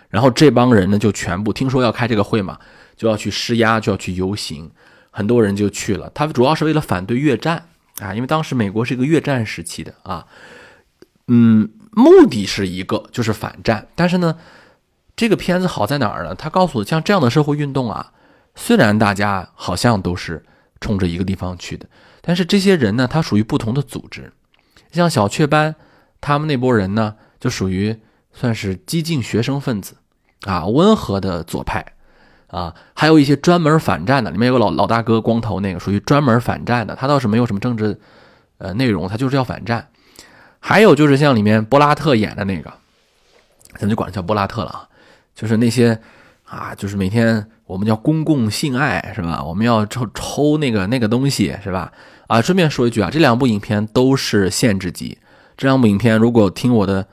[0.09, 2.59] 然后这帮人呢就全部听说要开这个会嘛，
[2.97, 4.71] 就要去施压，就要去游行。
[5.11, 6.11] 很多人就去了。
[6.15, 7.63] 他主要是为了反对越战
[8.01, 10.27] 啊，因为当时美国是一个越战时期的啊。
[11.29, 13.87] 嗯，目的是一个就是反战。
[13.95, 14.37] 但是呢，
[15.17, 16.35] 这个片子好在哪儿呢？
[16.35, 18.13] 他告诉像这样的社会运动啊，
[18.55, 20.45] 虽然大家好像都是。
[20.81, 21.87] 冲着一个地方去的，
[22.21, 24.31] 但是这些人呢，他属于不同的组织。
[24.93, 25.77] 像小雀斑，
[26.21, 27.99] 他们那波人呢，就属于
[28.35, 29.97] 算是激进学生分子
[30.43, 31.95] 啊，温和的左派
[32.55, 37.99] 啊，还有一些专门反战的，里面有个老老大哥，光头那个，属于专门反战的，他倒是没有什么政治
[38.59, 39.89] 呃内容，他就是要反战。
[40.61, 42.73] 还有就是像里面波拉特演的那个，
[43.77, 44.89] 咱就管他叫波拉特了啊，
[45.35, 45.99] 就是那些
[46.45, 49.43] 啊，就是每天我们叫公共性爱是吧？
[49.43, 51.93] 我们要抽抽那个那个东西是吧？
[52.29, 55.19] 啊，顺便说一句啊，这两部影片都是限制级。
[55.57, 57.07] 这两部影片如果听我的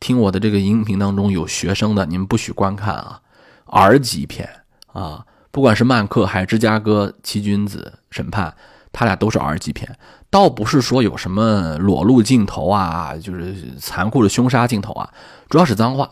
[0.00, 3.20] 听我的这个音频当中有学生的，你们不许观看啊
[3.66, 4.48] ，R 级片
[4.92, 8.54] 啊，不管是曼克还是芝加哥七君子审判，
[8.92, 9.98] 他俩都是 R 级片。
[10.30, 15.12] 倒不是说有什么裸露镜头啊，就是残酷的凶杀镜头啊，
[15.48, 16.08] 主要是脏话，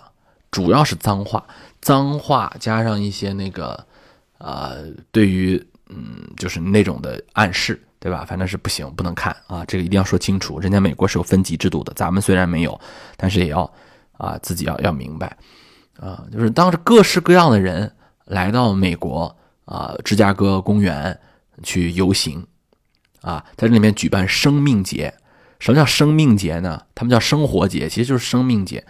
[0.50, 1.46] 主要是脏话，
[1.80, 3.86] 脏话加上一些那个，
[4.38, 8.24] 呃，对于嗯，就是那种的暗示，对吧？
[8.26, 10.58] 反正是不行，不能看啊，这个一定要说清楚。
[10.58, 12.80] 人家美国是有分级制度的，咱们虽然没有，
[13.16, 13.72] 但是也要
[14.16, 15.36] 啊，自己要要明白
[16.00, 17.90] 啊，就是当着各式各样的人
[18.28, 21.18] 来到美国啊，芝加哥公园
[21.62, 22.46] 去游行。
[23.20, 25.12] 啊，在这里面举办生命节，
[25.58, 26.80] 什么叫生命节呢？
[26.94, 28.82] 他们叫生活节，其实就是生命节，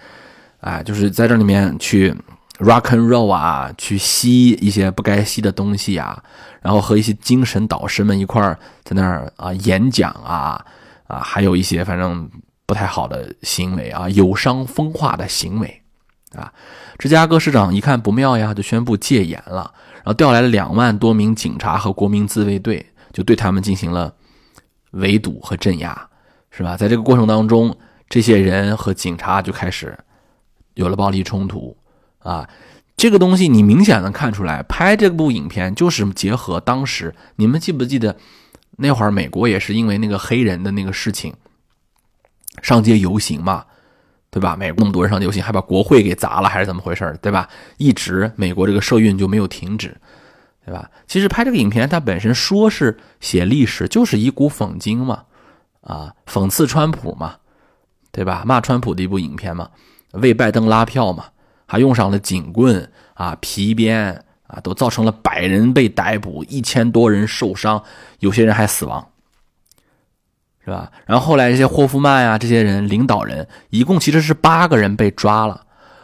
[0.60, 2.14] 啊，就是在这里面去
[2.58, 6.22] rock and roll 啊，去吸一些不该吸的东西啊，
[6.60, 10.62] 然后和一些精神导师们一块儿在那儿啊演讲啊，
[11.06, 12.30] 啊，还有一些反正
[12.66, 15.77] 不太好的行为啊，有伤风化的行为
[16.34, 16.52] 啊。
[16.98, 24.14] 芝加哥市长一看不妙呀，就宣布戒严了，然后调来了两万多名警察和国民自卫队，就对他们进行了。
[24.92, 26.08] 围堵和镇压，
[26.50, 26.74] 是吧？
[26.74, 27.76] 在这个过程当中，
[28.08, 29.96] 这些人和警察就开始
[30.72, 31.76] 有了暴力冲突
[32.20, 32.48] 啊。
[32.96, 38.16] 这个东西你明显能看出来，拍这部影片就是结合当时，你们记不记得
[38.78, 41.34] 那会儿美国也是因为那个黑人的那个事情
[42.62, 43.66] 上街游行嘛，
[44.30, 44.56] 对吧？
[44.56, 47.48] 美国那么多人上街游行，还把国会给砸了，还是怎么回事对吧？
[47.76, 49.96] 一直美国这个社运就没有停止。
[50.64, 50.90] 对吧？
[51.06, 55.22] 其实拍这个影片，它本身说是写历史，就是一股讽经嘛，
[55.80, 57.36] 啊，讽刺川普嘛，
[58.12, 58.42] 对吧？
[58.44, 59.70] 骂川普的一部影片嘛，
[60.12, 61.24] 为拜登拉票嘛，
[61.64, 67.82] 还用上了警棍啊、皮鞭啊，都造成了百人被逮捕，一千多人受伤，
[68.18, 69.10] 有些人还死亡，
[70.68, 70.92] 是吧？
[71.06, 75.62] 然后后来这些霍夫曼呀，这些人领导人，一共其实是八个人被抓了。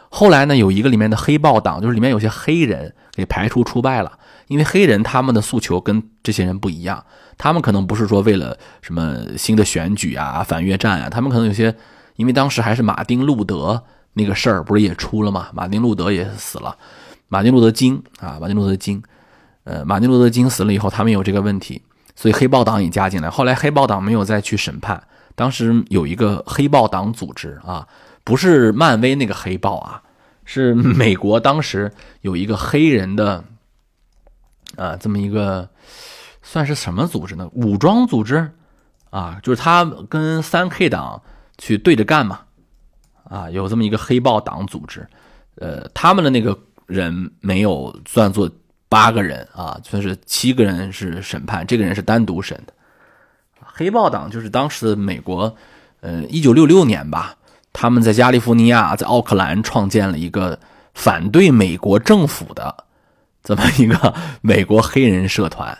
[0.09, 4.17] 后来呢，有一个里面的黑豹党，就是里面有些黑人给排除出败了。
[4.47, 7.03] 因为黑人他们的诉求跟这些人不一样，
[7.37, 11.75] 他们可能不是说为了什么新的选举啊、反越战啊，他们可能有些，
[12.15, 16.75] 因为当时还是马丁路德那个事儿不是也出了嘛，马丁路德也死了，
[17.27, 19.03] 马丁路德金啊，马丁路德金，
[19.63, 21.81] 呃，马丁路德金死了以后，他们有这个问题，
[22.15, 23.29] 所以黑豹党也加进来。
[23.29, 25.01] 后来黑豹党没有再去审判，
[25.35, 27.87] 当时有一个黑豹党组织啊，
[28.23, 30.01] 不是漫威那个黑豹啊，
[30.45, 33.43] 是美国当时有一个黑人的。
[34.77, 35.69] 啊，这么一个
[36.41, 37.49] 算是什么组织呢？
[37.53, 38.51] 武装组织
[39.09, 41.21] 啊，就是他跟三 K 党
[41.57, 42.41] 去对着干嘛？
[43.23, 45.07] 啊，有这么一个黑豹党组织，
[45.55, 48.51] 呃，他们的那个人没有算作
[48.87, 52.73] 八个人啊，算是七个人是审判，这个人是单独审的。
[53.61, 55.53] 黑豹党就是当时的美国，
[56.01, 57.35] 呃，一九六六年吧，
[57.73, 60.57] 他们在加利福尼亚，在奥克兰创建了一个
[60.93, 62.85] 反对美国政府的。
[63.43, 65.77] 这么一个 美国黑人社团，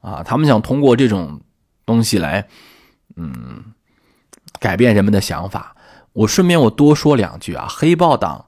[0.00, 1.40] 啊，他们想通过这种
[1.86, 2.48] 东西来，
[3.14, 3.62] 嗯，
[4.58, 5.76] 改变人们的想法。
[6.12, 8.44] 我顺便我多说两句啊，黑豹党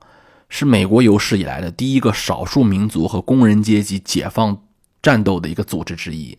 [0.48, 4.62] 是美国有史以来的第一个少数民族和工人阶级解放
[5.02, 6.38] 战斗的一个组织之一，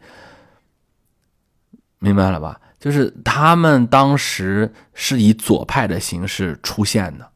[1.99, 2.59] 明白了吧？
[2.79, 7.29] 就是他们当时是以左派的形式出现的，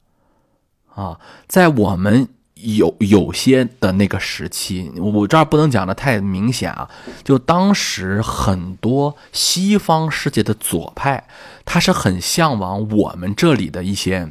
[0.96, 2.28] 啊，在我们。
[2.62, 6.90] 有有些的那个时期，我这儿不能讲的太明显啊。
[7.24, 11.26] 就当时很多西方世界的左派，
[11.64, 14.30] 他是很向往我们这里的一些，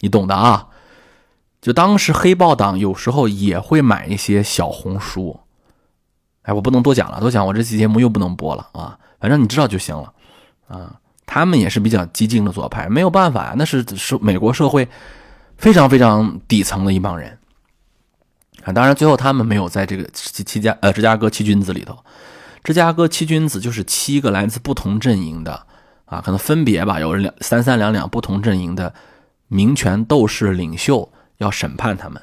[0.00, 0.66] 你懂的啊。
[1.60, 5.38] 就当时黑豹党有时候也会买一些小红书，
[6.42, 8.98] 哎，我不能多讲了，多讲我这期节目又不能播了啊。
[9.18, 10.12] 反正你知道就行了
[10.68, 10.96] 啊。
[11.26, 14.88] 他们也是比较激进的左派，没有办法呀，那是是美国社会
[15.56, 17.38] 非常非常底层的一帮人。
[18.64, 21.96] 啊，当然，最后他们没有在这个七七家呃芝加哥七君子里头。
[22.64, 25.66] 芝加哥七君子就是七个来自不同阵营的
[26.04, 28.92] 啊，可能分别吧，有两三三两两不同阵营的
[29.46, 31.08] 民权斗士领袖
[31.40, 32.22] 要审判他们。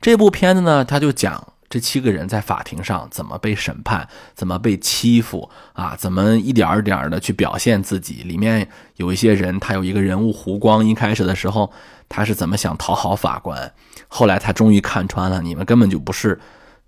[0.00, 5.96] 这部片子呢，他就讲这七个人在法庭上怎么被审判，怎么被欺负啊？
[5.98, 8.22] 怎么一点儿点儿的去表现自己？
[8.22, 10.86] 里面有一些人，他有一个人物胡光。
[10.86, 11.72] 一开始的时候，
[12.08, 13.72] 他是怎么想讨好法官？
[14.06, 16.40] 后来他终于看穿了，你们根本就不是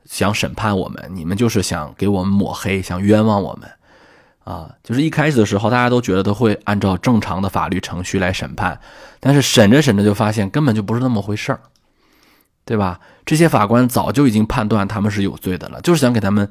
[0.05, 3.69] 想审判我们，你们就是想给我们抹黑，想冤枉我们
[4.45, 4.71] 啊！
[4.83, 8.81] 就是一开始的时候，大家都觉得都会按照正常的法律程序来审判，
[9.21, 11.61] 但是审着审着就发现根本就不是那么回事儿。
[12.63, 13.01] 对吧？
[13.25, 16.49] 这些法官早就已经判断他们是有罪的了，就是想给他们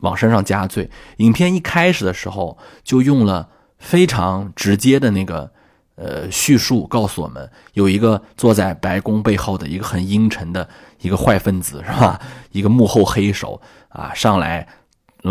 [0.00, 0.90] 往身上加罪。
[1.18, 5.50] 影片一开始的时候就用了非常直接的那个
[5.94, 10.68] 呃叙述，告诉我们有一个坐在白宫背后的一个很阴沉的
[11.00, 12.20] 一个坏分子，是吧？
[12.50, 13.58] 一个幕后黑手
[13.88, 14.66] 啊，上来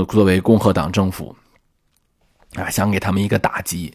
[0.09, 1.35] 作为共和党政府
[2.55, 3.93] 啊，想给他们一个打击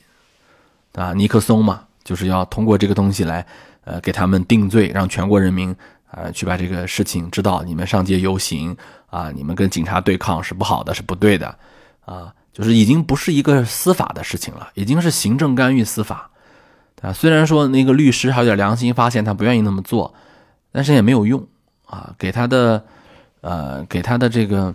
[0.95, 1.13] 啊。
[1.13, 3.47] 尼克松嘛，就是要通过这个东西来
[3.85, 5.75] 呃给他们定罪，让全国人民。
[6.13, 8.77] 呃，去把这个事情知道，你们上街游行
[9.11, 11.57] 啊，你们跟警察对抗是不好的，是不对的，
[12.05, 16.29] 啊，就是已经不是一个司法的事情了，已经是行政干预司法，
[17.01, 20.13] 啊，虽然说那个律师还有点良心发现，他不愿意那么做，
[20.73, 21.47] 但是也没有用
[21.87, 22.85] 啊，给他的，
[23.43, 24.75] 呃，给他的这个，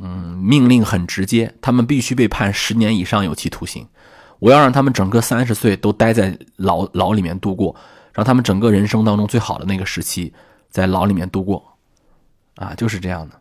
[0.00, 3.86] 嗯，命令很直接，他们必须被判十年以上有期徒刑，
[4.38, 7.74] 我要让他们整个三十岁都待在牢牢里面度过，
[8.12, 10.32] 让他们整个人生当中最好的那个时期。
[10.68, 11.78] 在牢里面度过，
[12.56, 13.40] 啊，就是这样的。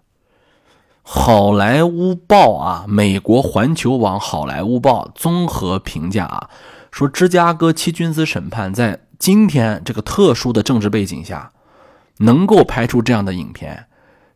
[1.01, 6.49] 好莱坞报啊，美国环球网好莱坞报综合评价啊，
[6.91, 11.51] 说芝加哥七君子审判在今天这个特殊的政治背景下，
[12.19, 13.87] 能够拍出这样的影片，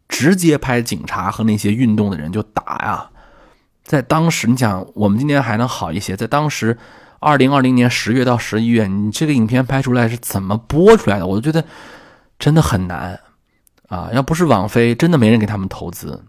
[0.09, 3.09] 直接拍警察和那些运动的人就打呀。
[3.83, 6.77] 在当时，你想我们今天还能好一些，在当时，
[7.19, 11.25] 二零二零年十月到十一月，你这个影片拍出来是怎么播出来的？
[11.25, 11.65] 我都觉得。
[12.39, 13.19] 真的很难
[13.89, 14.09] 啊！
[14.13, 16.23] 要不是网飞，真的没人给他们投资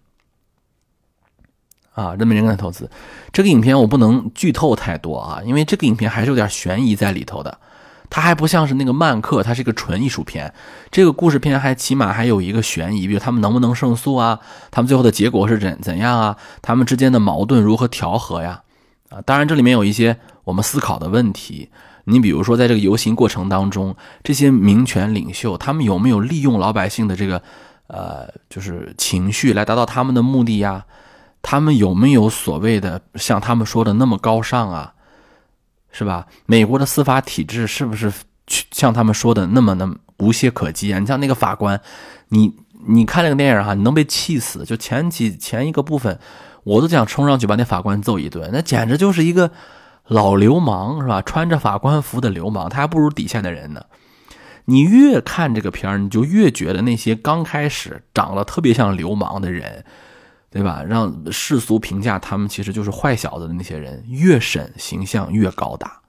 [1.92, 2.90] 啊，真没人给他投资。
[3.32, 7.60] 这个影片我不能剧透太多啊，因为这个影片还是有点悬疑在里头的。
[8.10, 10.52] 它还不像是那个《漫客》，它是一个纯艺术片。
[10.90, 14.40] 这个故事片还起码还有一个悬疑，比如他们能不能胜诉啊？
[14.72, 16.36] 他们最后的结果是怎怎样啊？
[16.60, 18.62] 他们之间的矛盾如何调和呀？
[19.10, 21.70] 啊，当然这里面有一些我们思考的问题。
[22.04, 23.94] 你比如说，在这个游行过程当中，
[24.24, 27.40] 这些民权领袖他们有没有利用老百姓的这个，
[27.86, 30.84] 呃，就是情绪来达到他们的目的呀？
[31.42, 34.94] 他们有没有所谓的像他们说的那么高尚啊？
[35.90, 36.26] 是吧？
[36.46, 38.12] 美国的司法体制是不是
[38.70, 40.98] 像他们说的那么的无懈可击啊？
[40.98, 41.80] 你像那个法官，
[42.28, 42.54] 你
[42.88, 44.64] 你看那个电影哈，你能被气死。
[44.64, 46.18] 就前几前一个部分，
[46.64, 49.50] 我都想冲上去把那法官揍一顿，那简直就是一个。
[50.06, 51.22] 老流氓是吧？
[51.22, 53.84] 穿着法官服的流氓，他还不如底下的人呢。
[54.64, 59.84] 你越看这个片儿，你就越觉得那些刚开始长得特别像流氓的人，
[60.50, 60.82] 对吧？
[60.82, 66.00] 让世俗评价他们其实就是坏小子的那些人，越审形象越高大，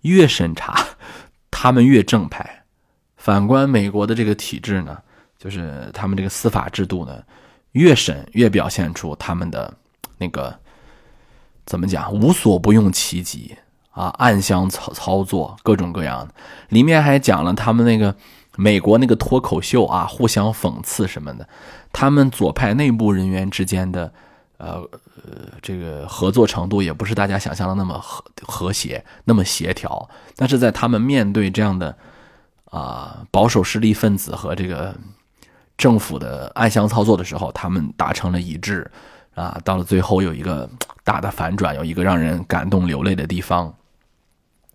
[0.00, 0.84] 越审查
[1.50, 2.64] 他们越正派。
[3.16, 4.98] 反观美国的这个体制呢，
[5.38, 7.22] 就是他们这个司法制度呢，
[7.72, 9.72] 越审越表现出他们的
[10.18, 10.58] 那个。
[11.66, 12.12] 怎么讲？
[12.12, 13.56] 无所不用其极
[13.92, 16.34] 啊，暗箱操操作各种各样的。
[16.70, 18.12] 里面还讲了他们那个
[18.56, 21.48] 美国那个脱口秀啊，互相讽刺什么的。
[21.92, 24.12] 他们左派内部人员之间的
[24.58, 24.76] 呃
[25.16, 30.08] 呃这个合作程度也不是大家想象的那么和和谐，那么协调。
[30.36, 31.96] 但是在他们面对这样的
[32.66, 34.94] 啊保守势力分子和这个
[35.76, 38.90] 政府的暗箱操作的时候，他们达成了一致。
[39.36, 40.68] 啊，到了最后有一个
[41.04, 43.72] 大的反转，有一个让人感动流泪的地方。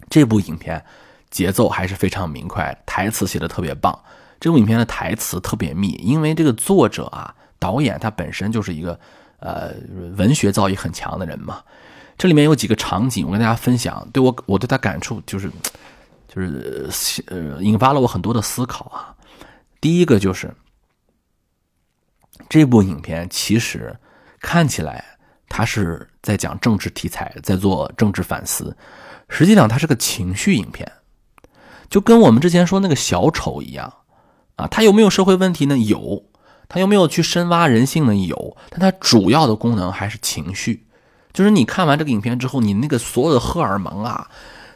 [0.10, 0.84] 这部影片
[1.30, 4.00] 节奏还是非常明快，台词写的特别棒。
[4.40, 9.00] 这部影片的台词特别密，因为这个作者啊，导演他本身就是一个
[9.40, 9.74] 呃
[10.18, 11.62] 文学造诣很强的人嘛。
[12.18, 15.52] 这里面有几个场景，我跟大家分享，对我我对他感触就是
[16.28, 19.16] 就是呃引发了我很多的思考啊。
[19.80, 20.54] 第一个就是
[22.50, 23.96] 这部影片其实。
[24.42, 25.04] 看起来
[25.50, 28.78] 他是在讲政治题材，在做政治反思，
[29.28, 30.92] 实际上它是个情绪影片，
[31.90, 33.92] 就跟我们之前说那个小丑一样
[34.56, 34.68] 啊。
[34.68, 35.78] 他有没有社会问题呢？
[35.78, 36.24] 有。
[36.68, 38.16] 他有没有去深挖人性呢？
[38.16, 38.58] 有。
[38.70, 40.86] 但它主要的功能还是情绪，
[41.32, 44.28] 就是你看完这个影片之后，你那个所有的荷尔蒙啊，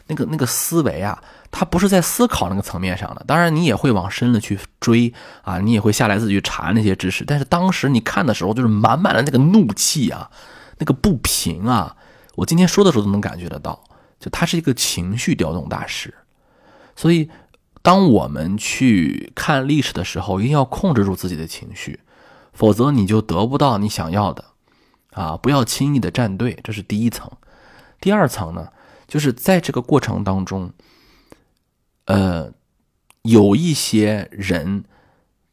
[0.08, 1.22] 那个那个思维啊。
[1.52, 5.12] 他不是在思考那个层面上的，当然你也会往深了去追
[5.42, 7.26] 啊，你也会下来自己去查那些知识。
[7.26, 10.30] 但是当时你看的时候，就是满满的那个怒气啊，
[10.78, 11.96] 那个不平啊。
[12.36, 13.84] 我今天说的时候都能感觉得到，
[14.20, 16.14] 就他是一个情绪调动大师。
[16.96, 17.28] 所以，
[17.82, 22.02] 当我们去看历史的时候，一定要控制住自己的情绪，
[22.54, 24.44] 否则你就得不到你想要的，
[25.12, 27.32] 啊，不要轻易的站队，这是第一层。
[28.02, 28.68] 第二层呢，
[29.08, 30.72] 就是在这个过程当中，
[32.06, 32.52] 呃，
[33.22, 34.84] 有一些人，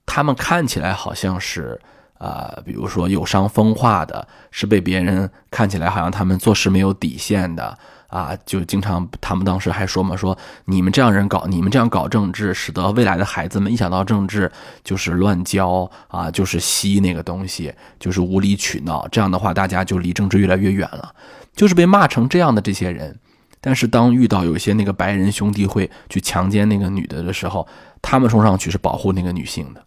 [0.05, 1.81] 他们看起来好像是
[2.19, 7.79] 啊，比如说有伤风化的，是被别人看起来好像他们做事没有底线的。
[8.09, 10.37] 啊，就经常他们当时还说嘛，说
[10.67, 14.51] 你们这样人搞，你们这样搞政治，使得未来的孩子们一想到政治
[14.85, 19.07] 就是乱交啊，就是吸那个东西，就是无理取闹。
[19.09, 21.15] 这样的话，大家就离政治越来越远了。
[21.55, 23.19] 就是被骂成这样的这些人，
[23.61, 27.67] 但是当遇到有些那个白人兄弟会去强奸那个女的的时候，
[28.03, 29.83] 他们冲上去是保护那个女性的，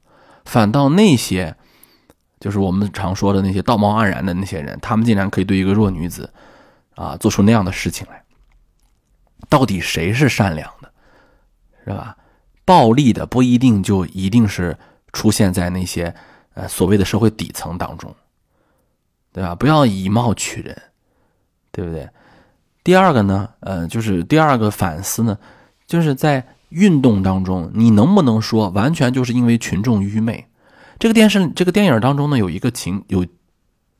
[0.45, 1.55] 反倒那些
[2.39, 6.29] 就是我们常说的那些道貌岸然的那些人，他们竟然可以对一个弱女子。
[6.95, 8.23] 啊，做出那样的事情来，
[9.47, 10.91] 到底谁是善良的，
[11.85, 12.17] 是吧？
[12.65, 14.77] 暴力的不一定就一定是
[15.13, 16.13] 出现在那些
[16.53, 18.13] 呃所谓的社会底层当中，
[19.31, 19.55] 对吧？
[19.55, 20.79] 不要以貌取人，
[21.71, 22.07] 对不对？
[22.83, 25.37] 第二个呢，呃，就是第二个反思呢，
[25.87, 30.45] 就是在运动当中，你能不能说完全就是因为群众愚昧？
[30.99, 33.25] 这个电视这个电影当中呢，有一个情有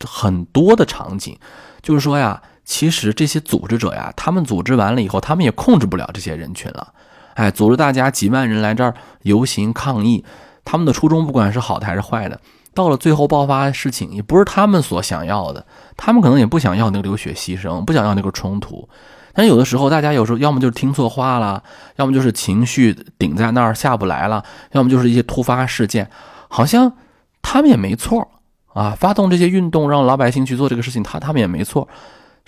[0.06, 1.40] 很多的场景，
[1.82, 2.44] 就是说呀。
[2.70, 6.94] 其实这些组织者呀，他们组织完了以后，他们也控制不了这些人群了。
[7.34, 8.94] 哎，组织大家几万人来这儿
[9.24, 10.24] 游行抗议，
[10.64, 12.40] 他们的初衷不管是好的还是坏的，
[12.76, 15.66] 到了最后爆发的事情也不是他们所想要的。
[15.98, 18.88] 他们可能也不想要那个流血牺牲，不想要那个冲突。
[19.34, 21.64] 但有的时候，大家有时候要么就是听错话了，
[21.96, 26.08] 要么就是情绪顶在那儿下不来了，要么就是一些突发事件，
[26.48, 26.94] 好像
[27.42, 28.28] 他们也没错
[28.76, 28.96] 啊。
[28.96, 31.88] 发动这些运动，让老百姓去做这个事情，他他们也没错。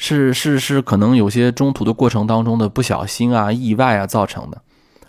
[0.03, 4.59] 是是是，可能有些中途的过程当中的不小心啊、意外啊造成的，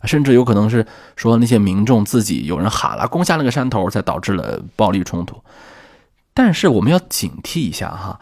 [0.04, 0.86] 甚至有可能是
[1.16, 5.42] 说那些民众自己有人喊了攻下那个山头，才导致了暴力冲突。
[6.34, 8.20] 但是我们要警惕一下哈，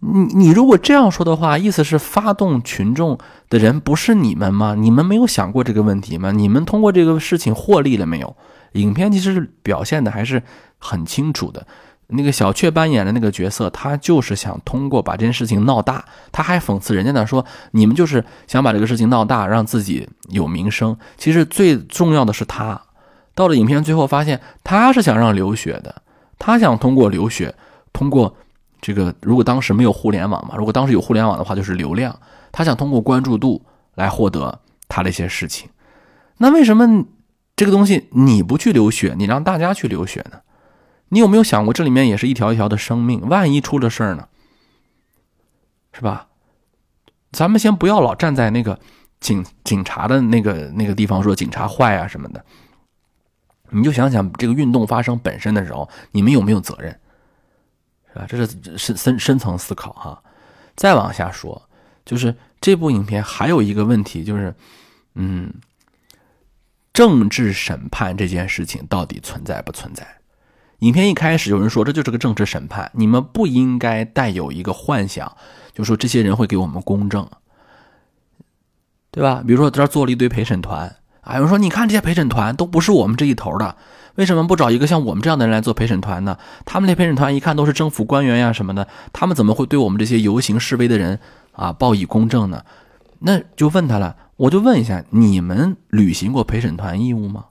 [0.00, 3.16] 你你如果这样说的话，意思是发动群众
[3.48, 4.74] 的人不是你们吗？
[4.76, 6.30] 你们没有想过这个问题吗？
[6.30, 8.36] 你们通过这个事情获利了没有？
[8.72, 10.42] 影片其实表现的还是
[10.76, 11.66] 很清楚的。
[12.08, 20.96] 那个小雀斑演的那个角色，他就是想通过把这件事情闹大，他还讽刺人家呢，说你们就是想把这个事情闹大，让自己有名声。
[21.16, 22.80] 其实最重要的是他，
[23.34, 26.02] 到了影片最后发现，他是想让流血的，
[26.38, 27.54] 他想通过流血，
[27.92, 28.36] 通过
[28.80, 32.18] 这个，如果当时没有互联网嘛，如果当时有互联网的话，就是流量，
[32.50, 35.70] 他想通过关注度来获得他的一些事情。
[36.36, 37.04] 那为什么
[37.56, 40.38] 这个东西你不去流血，你让大家去流血呢？
[41.12, 44.28] 你有没有想过，这里面也是一条一条的生命，万一出了事儿呢？
[45.92, 46.28] 是吧？
[47.32, 48.80] 咱们先不要老站在那个
[49.20, 52.42] 警警察的那个那个地方说警察坏啊什么的，
[53.68, 56.98] 你就想想这个运动发生本身的时候，你们有没有责任？
[58.14, 58.24] 是吧？
[58.26, 60.22] 这是深深深层思考哈。
[60.74, 61.68] 再往下说，
[62.06, 64.54] 就是这部影片还有一个问题，就是
[65.14, 65.52] 嗯，
[66.94, 70.06] 政治审判这件事情到底存在不存在？
[70.82, 75.32] 影片一开始，有人说这就是个政治审判，你们不应该带有一个幻想，
[75.72, 77.24] 就说这些人会给我们公正，
[79.12, 79.44] 对吧？
[79.46, 83.76] 比如说在这儿做了一堆陪审团，啊，有人说你看这些陪审团都不是我们这一头的，
[84.16, 86.36] 为什么不找一个像我们这样的人来做陪审团呢？
[86.64, 91.20] 他们那陪审团一看都是政府官员呀什么的，他们怎么会对我们这些游行示威的人
[91.52, 92.64] 啊报以公正呢？
[93.20, 97.44] 那就问他了，我就问一下，你们履行过陪审团义务吗？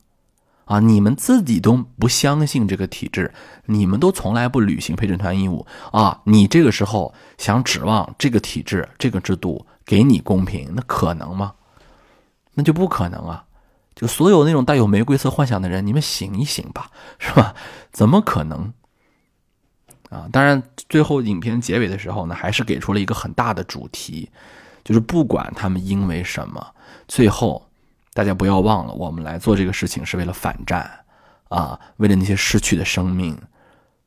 [0.72, 0.80] 啊！
[0.80, 3.34] 你们自己都不相信这个体制，
[3.66, 6.22] 你们都从来不履行陪审团义务啊！
[6.24, 11.54] 你这个时候想指望这个体制、这个制度给你公平，那可能吗？
[12.54, 13.44] 那就不可能啊！
[13.96, 17.54] 就所有那种带有玫瑰色幻想的人，你们醒一醒吧，是吧？
[17.92, 18.74] 怎么可能？
[20.10, 20.30] 啊！
[20.32, 24.30] 当然，最后影片结尾的时候呢，还是给出了一个很大的主题，
[24.86, 26.66] 就是不管他们因为什么，
[27.10, 27.68] 最后。
[28.14, 30.90] 大家不要忘了，我们来做这个事情是为了反战，
[31.50, 33.38] 啊，为了那些失去的生命。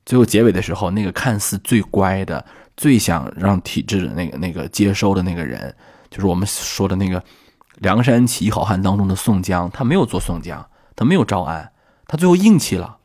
[0.04, 2.44] 最后结尾的时候，那个看似最乖的、
[2.76, 5.74] 最想让体制的那个、那个接收的那个人，
[6.10, 7.22] 就是我们说的那个
[7.76, 11.72] 梁山起义好汉当中的宋江，他没有做宋江，他没有招安，
[12.06, 12.98] 他最后硬气了，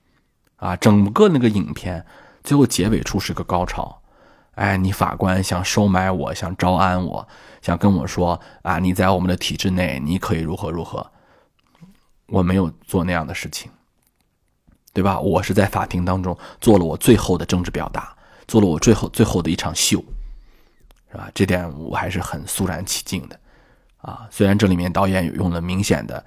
[0.58, 2.06] 啊，整个那个影片
[2.44, 3.99] 最后结尾处是个高潮。
[4.60, 7.26] 哎，你法官想收买我，想招安我，
[7.62, 11.10] 想跟我说啊，你在我们的体制内，你可以如何如何。
[12.28, 13.72] 我没有做那样的事情，
[14.92, 15.18] 对吧？
[15.18, 18.14] 我是在法庭当中做了我最后的政治表达，
[18.50, 20.04] 做了我最后最后的一场秀，
[21.10, 21.32] 是吧？
[21.34, 23.40] 这点我还是很肃然起敬的，
[24.02, 26.22] 啊，虽然这里面导演用了明显的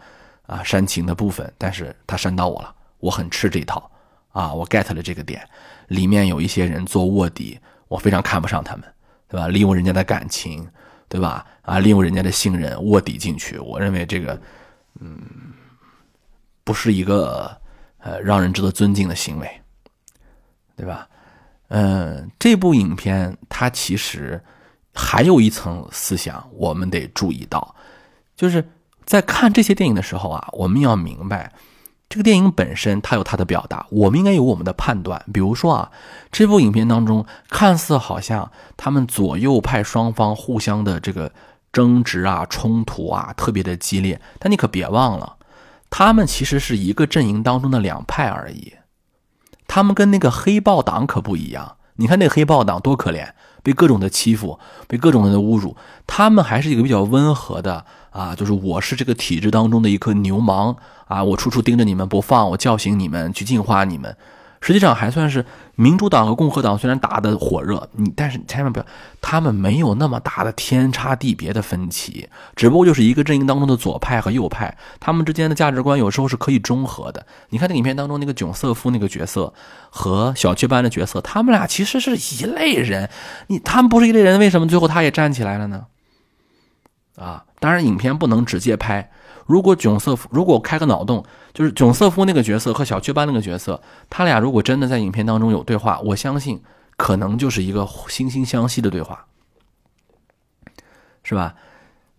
[0.47, 3.91] 啊煽情的部分，但是他煽到我了，我很吃这一套，
[4.33, 5.47] 啊，我 get 了这个点，
[5.89, 7.61] 里面有一些人做卧底，
[7.93, 8.84] 我非常看不上他们，
[9.28, 9.49] 对吧？
[9.49, 10.66] 利用人家的感情，
[11.09, 11.47] 对吧？
[11.61, 14.40] 啊，利用人家的信任卧底进去，我认为这个，
[14.99, 15.20] 嗯，
[16.64, 17.55] 不是一个
[17.99, 19.61] 呃让人值得尊敬的行为，
[20.74, 21.07] 对吧？
[21.68, 24.43] 嗯，这部影片它其实
[24.95, 27.74] 还有一层思想，我们得注意到，
[28.34, 28.66] 就是
[29.05, 31.53] 在看这些电影的时候啊，我们要明白，
[32.13, 35.25] 这个电影本身它有它的表达，我们应该有我们的判断。
[35.33, 35.91] 比如说啊，
[36.31, 41.33] 这部影片当中看似好像他们左右派双方互相的这个
[41.73, 45.37] 争执啊、冲突啊特别的激烈，但你可别忘了，
[45.89, 48.75] 他们其实是一个阵营当中的两派而已。
[49.67, 53.28] 他们跟那个黑豹党可不一样，你看那黑豹党多可怜，
[53.62, 55.76] 被各种的欺负，被各种的侮辱。
[56.07, 60.76] 他们还是一个比较温和的啊，就是我是这个体制当中的一颗牛虻
[61.07, 64.16] 啊，我处处盯着你们不放，我叫醒你们，去净化你们。
[64.63, 65.45] 实际上还算是
[65.75, 68.87] 民主党和共和党虽然打得火热，你但是千万不要，
[69.21, 77.27] 他们没有那么大的天差地别的分歧，只不过就是一个阵营当中的左派和右派，他们之间的价值观有时候是可以中和的。
[77.51, 79.53] 你看那影片当中那个囧瑟夫那个角色
[79.91, 83.11] 和小雀斑的角色，他们俩其实是一类人，
[83.49, 85.87] 你他们不是一类人，为什么最后他也站起来了呢？
[87.17, 89.11] 啊，当然影片不能直接拍。
[89.47, 96.62] 如果囧瑟夫，如果开个脑洞，就是囧瑟夫那个角色和小雀斑那个角色，他俩如果真的在影片当中有对话，我相信
[96.97, 99.26] 可能就是一个惺惺相惜的对话，
[101.24, 101.55] 是吧？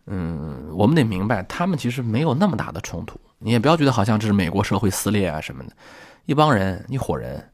[0.07, 3.17] 嗯，我们得明白，他们其实没有那么大的冲突。
[3.39, 5.71] 你也不要觉得好像这是美国社会撕裂啊什么的，
[6.25, 7.49] 一帮人一伙人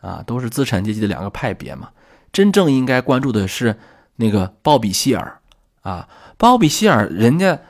[0.00, 1.90] 啊，都是资产阶级的两个派别嘛。
[2.32, 3.78] 真正应该关注的是
[4.16, 5.40] 那个鲍比希尔
[5.82, 6.08] 啊，
[6.38, 7.60] 鲍比希尔人家。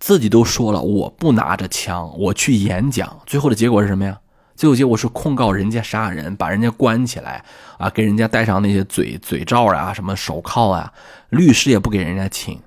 [0.00, 3.20] 自己都说了，我不拿着枪，我去演讲。
[3.26, 4.18] 最后的结果是什么呀？
[4.56, 7.44] 最后结果是控告人家杀人，把人家关起来
[7.78, 10.92] 啊，给人家戴上那些嘴嘴罩啊，什么手铐啊，
[11.28, 12.60] 律师也不给人家请。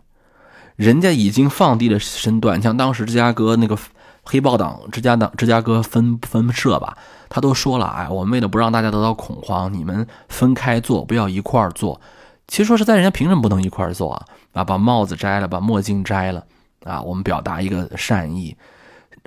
[0.75, 3.77] 人家已经放低了身段，像当时芝加哥那个
[4.23, 6.97] 黑豹党芝加党芝加哥分分社吧，
[7.29, 11.99] 他都说了，哎，我们为了不让大家得到恐慌，你们分开坐，不要一块儿坐。
[12.47, 14.25] 其实说实在，人家凭什么不能一块儿坐啊？
[14.53, 16.43] 啊，把帽子摘了，把墨镜摘了。
[16.83, 18.55] 啊，我们表达一个善意，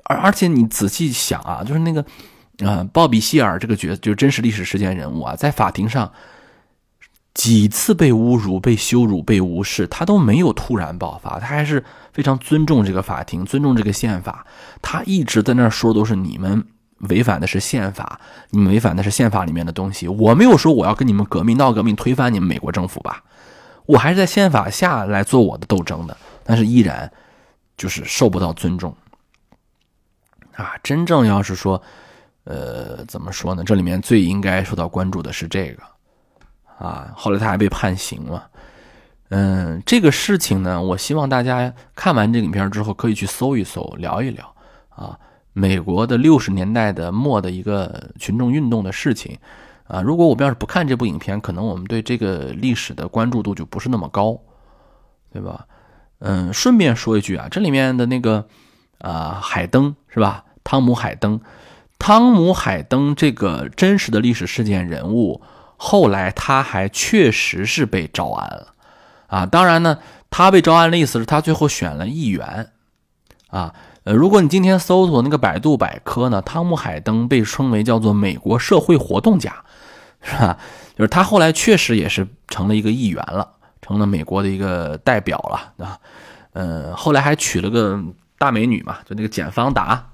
[0.05, 2.05] 而而且你仔细想啊，就是那个，
[2.59, 6.13] 呃，鲍比希尔这个角，就是真实历史事件人物啊，在法庭上
[7.33, 11.83] 几次被侮辱、被羞辱、被无视，他都没有突然爆发，他还是
[12.13, 14.47] 非常尊重这个法庭，尊重这个宪法，
[14.83, 16.67] 他一直在那说都是你们
[17.09, 23.25] 违反的是宪法，你们违反的是宪法里面的东西，我没有说我要跟你们革命闹革命推翻你们美国政府吧，
[23.87, 27.11] 我还是在宪法下来做我的斗争的，但是依然。
[27.77, 28.95] 就是受不到尊重
[30.55, 30.75] 啊！
[30.83, 31.81] 真正要是说，
[32.45, 33.63] 呃，怎么说呢？
[33.63, 35.83] 这里面最应该受到关注的是这个
[36.79, 37.13] 啊。
[37.15, 38.51] 后来他还被判刑了。
[39.29, 44.55] 嗯，这个事情呢，我希望大家看完这影片之后，可以去搜一搜，聊一聊
[44.89, 45.19] 啊。
[45.53, 49.37] 美国的六十年代的末的一个群众运动的事情
[49.89, 50.01] 啊。
[50.01, 54.39] 如果我们要是不看这部影片，可能我们对这个历史的关注度就不是那么高，
[55.33, 55.67] 对吧？
[56.19, 58.47] 嗯，顺便说一句啊，这里面的那个
[58.99, 60.45] 啊，海登是吧？
[60.65, 61.41] 汤姆·海登，
[61.99, 65.43] 汤姆·海登这个真实的历史事件人物，
[65.77, 68.69] 后来他还确实是被招安了
[69.29, 69.47] 啊。
[69.47, 69.99] 当然呢，
[70.31, 72.71] 他被招安的意思是他最后选了议员
[73.49, 73.75] 啊。
[74.05, 79.65] 呃，如果你今天搜索那个百度百科呢，汤姆·海登被称为叫做美国社会活动家，
[80.23, 80.59] 是吧？
[80.97, 83.51] 就是他后来确实也是成了一个议员了。
[83.83, 85.99] 成了美国的一个代表了啊，
[86.53, 88.03] 嗯，后来还娶了个
[88.39, 90.07] 大美女嘛，就那个简·方达，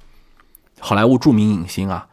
[0.80, 2.06] 好莱坞著名影星啊，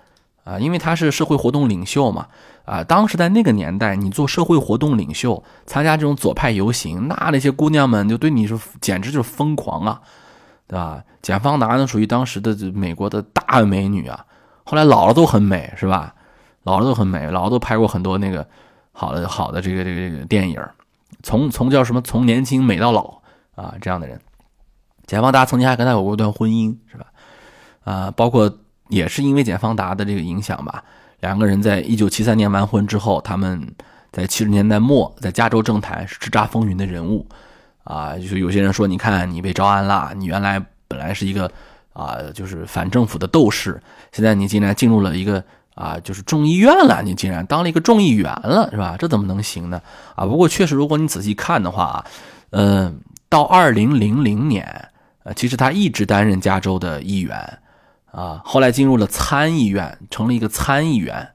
[0.43, 2.27] 啊，因为他是社会活动领袖嘛，
[2.65, 10.01] 啊，当时在那个年代，你做社会活动领袖，参加这种左派游行，那那些姑娘们就对你是简直就是疯狂啊，
[10.67, 11.03] 对吧？
[11.21, 14.25] 简·方达呢，属于当时的美国的大美女啊，
[14.63, 16.15] 后来老了都很美，是吧？
[16.63, 18.47] 老了都很美，老了都拍过很多那个
[18.91, 20.61] 好的好的这个这个这个电影。
[21.23, 22.01] 从从叫什么？
[22.01, 23.21] 从年轻美到老
[23.55, 24.19] 啊，这样的人，
[25.05, 27.05] 简方达曾经还跟他有过一段婚姻，是吧？
[27.83, 28.51] 啊，包括
[28.87, 30.83] 也是因为简方达的这个影响吧，
[31.19, 33.75] 两个人在一九七三年完婚之后，他们
[34.11, 37.27] 在七十年代末在加州政坛是叱咤风云的人物
[37.83, 38.15] 啊。
[38.15, 41.51] 就是有些人说，你看你被招安了，你原来本来是一个
[41.93, 43.81] 啊，就是反政府的斗士，
[44.11, 45.43] 现在你竟然进入了一个。
[45.75, 48.95] 啊，就是众议院了，你竟然当了一个众议员了，是吧？
[48.99, 49.81] 这怎么能行呢？
[50.15, 52.05] 啊，不过确实，如果你仔细看的话啊，
[52.51, 52.99] 嗯，
[53.29, 54.89] 到二零零零年，
[55.23, 57.37] 呃，其实他一直担任加州的议员，
[58.11, 61.29] 啊，后来进入了参议院，成了一个参议员。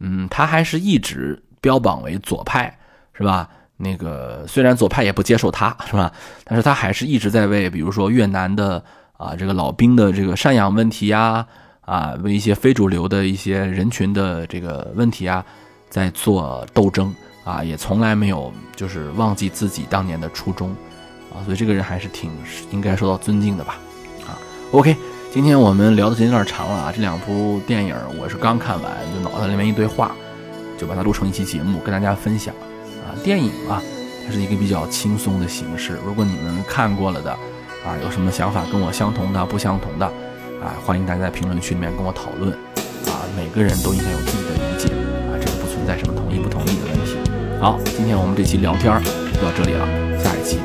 [0.00, 2.78] 嗯，他还是一直标榜为左派，
[3.14, 3.48] 是吧？
[3.78, 6.12] 那个虽然左派也不接受他，是吧？
[6.44, 8.84] 但是他还是一直在为，比如说越南的
[9.16, 11.46] 啊这个老兵的这个赡养问题呀，
[11.88, 15.42] 啊为一些非主流的一些人群的这个问题啊，
[15.88, 17.14] 在做斗争
[17.44, 20.68] 啊，也从来没有就是忘记自己当年的初衷
[21.32, 22.30] 啊，所以这个人还是挺
[22.70, 23.78] 应该受到尊敬的吧？
[24.26, 24.36] 啊
[24.72, 24.94] ，OK，
[25.32, 30.14] 今天我们聊的时间有点长了啊，这两部电影我是刚看完，就脑袋里面一堆话，
[30.76, 32.54] 就把它录成一期节目跟大家分享
[33.06, 33.16] 啊。
[33.24, 33.82] 电影啊，
[34.26, 35.98] 它是一个比较轻松的形式。
[36.04, 40.12] 如果你们看过了的，啊，有什么想法跟我相同的、不相同的，
[40.60, 42.52] 啊，欢迎大家在评论区里面跟我讨论。
[43.06, 44.88] 啊，每个人都应该有自己的理解，
[45.30, 47.16] 啊，这个不存在什么同意不同意的问题。
[47.60, 48.92] 好，今天我们这期聊天
[49.32, 49.86] 就到这里了，
[50.18, 50.58] 下一期。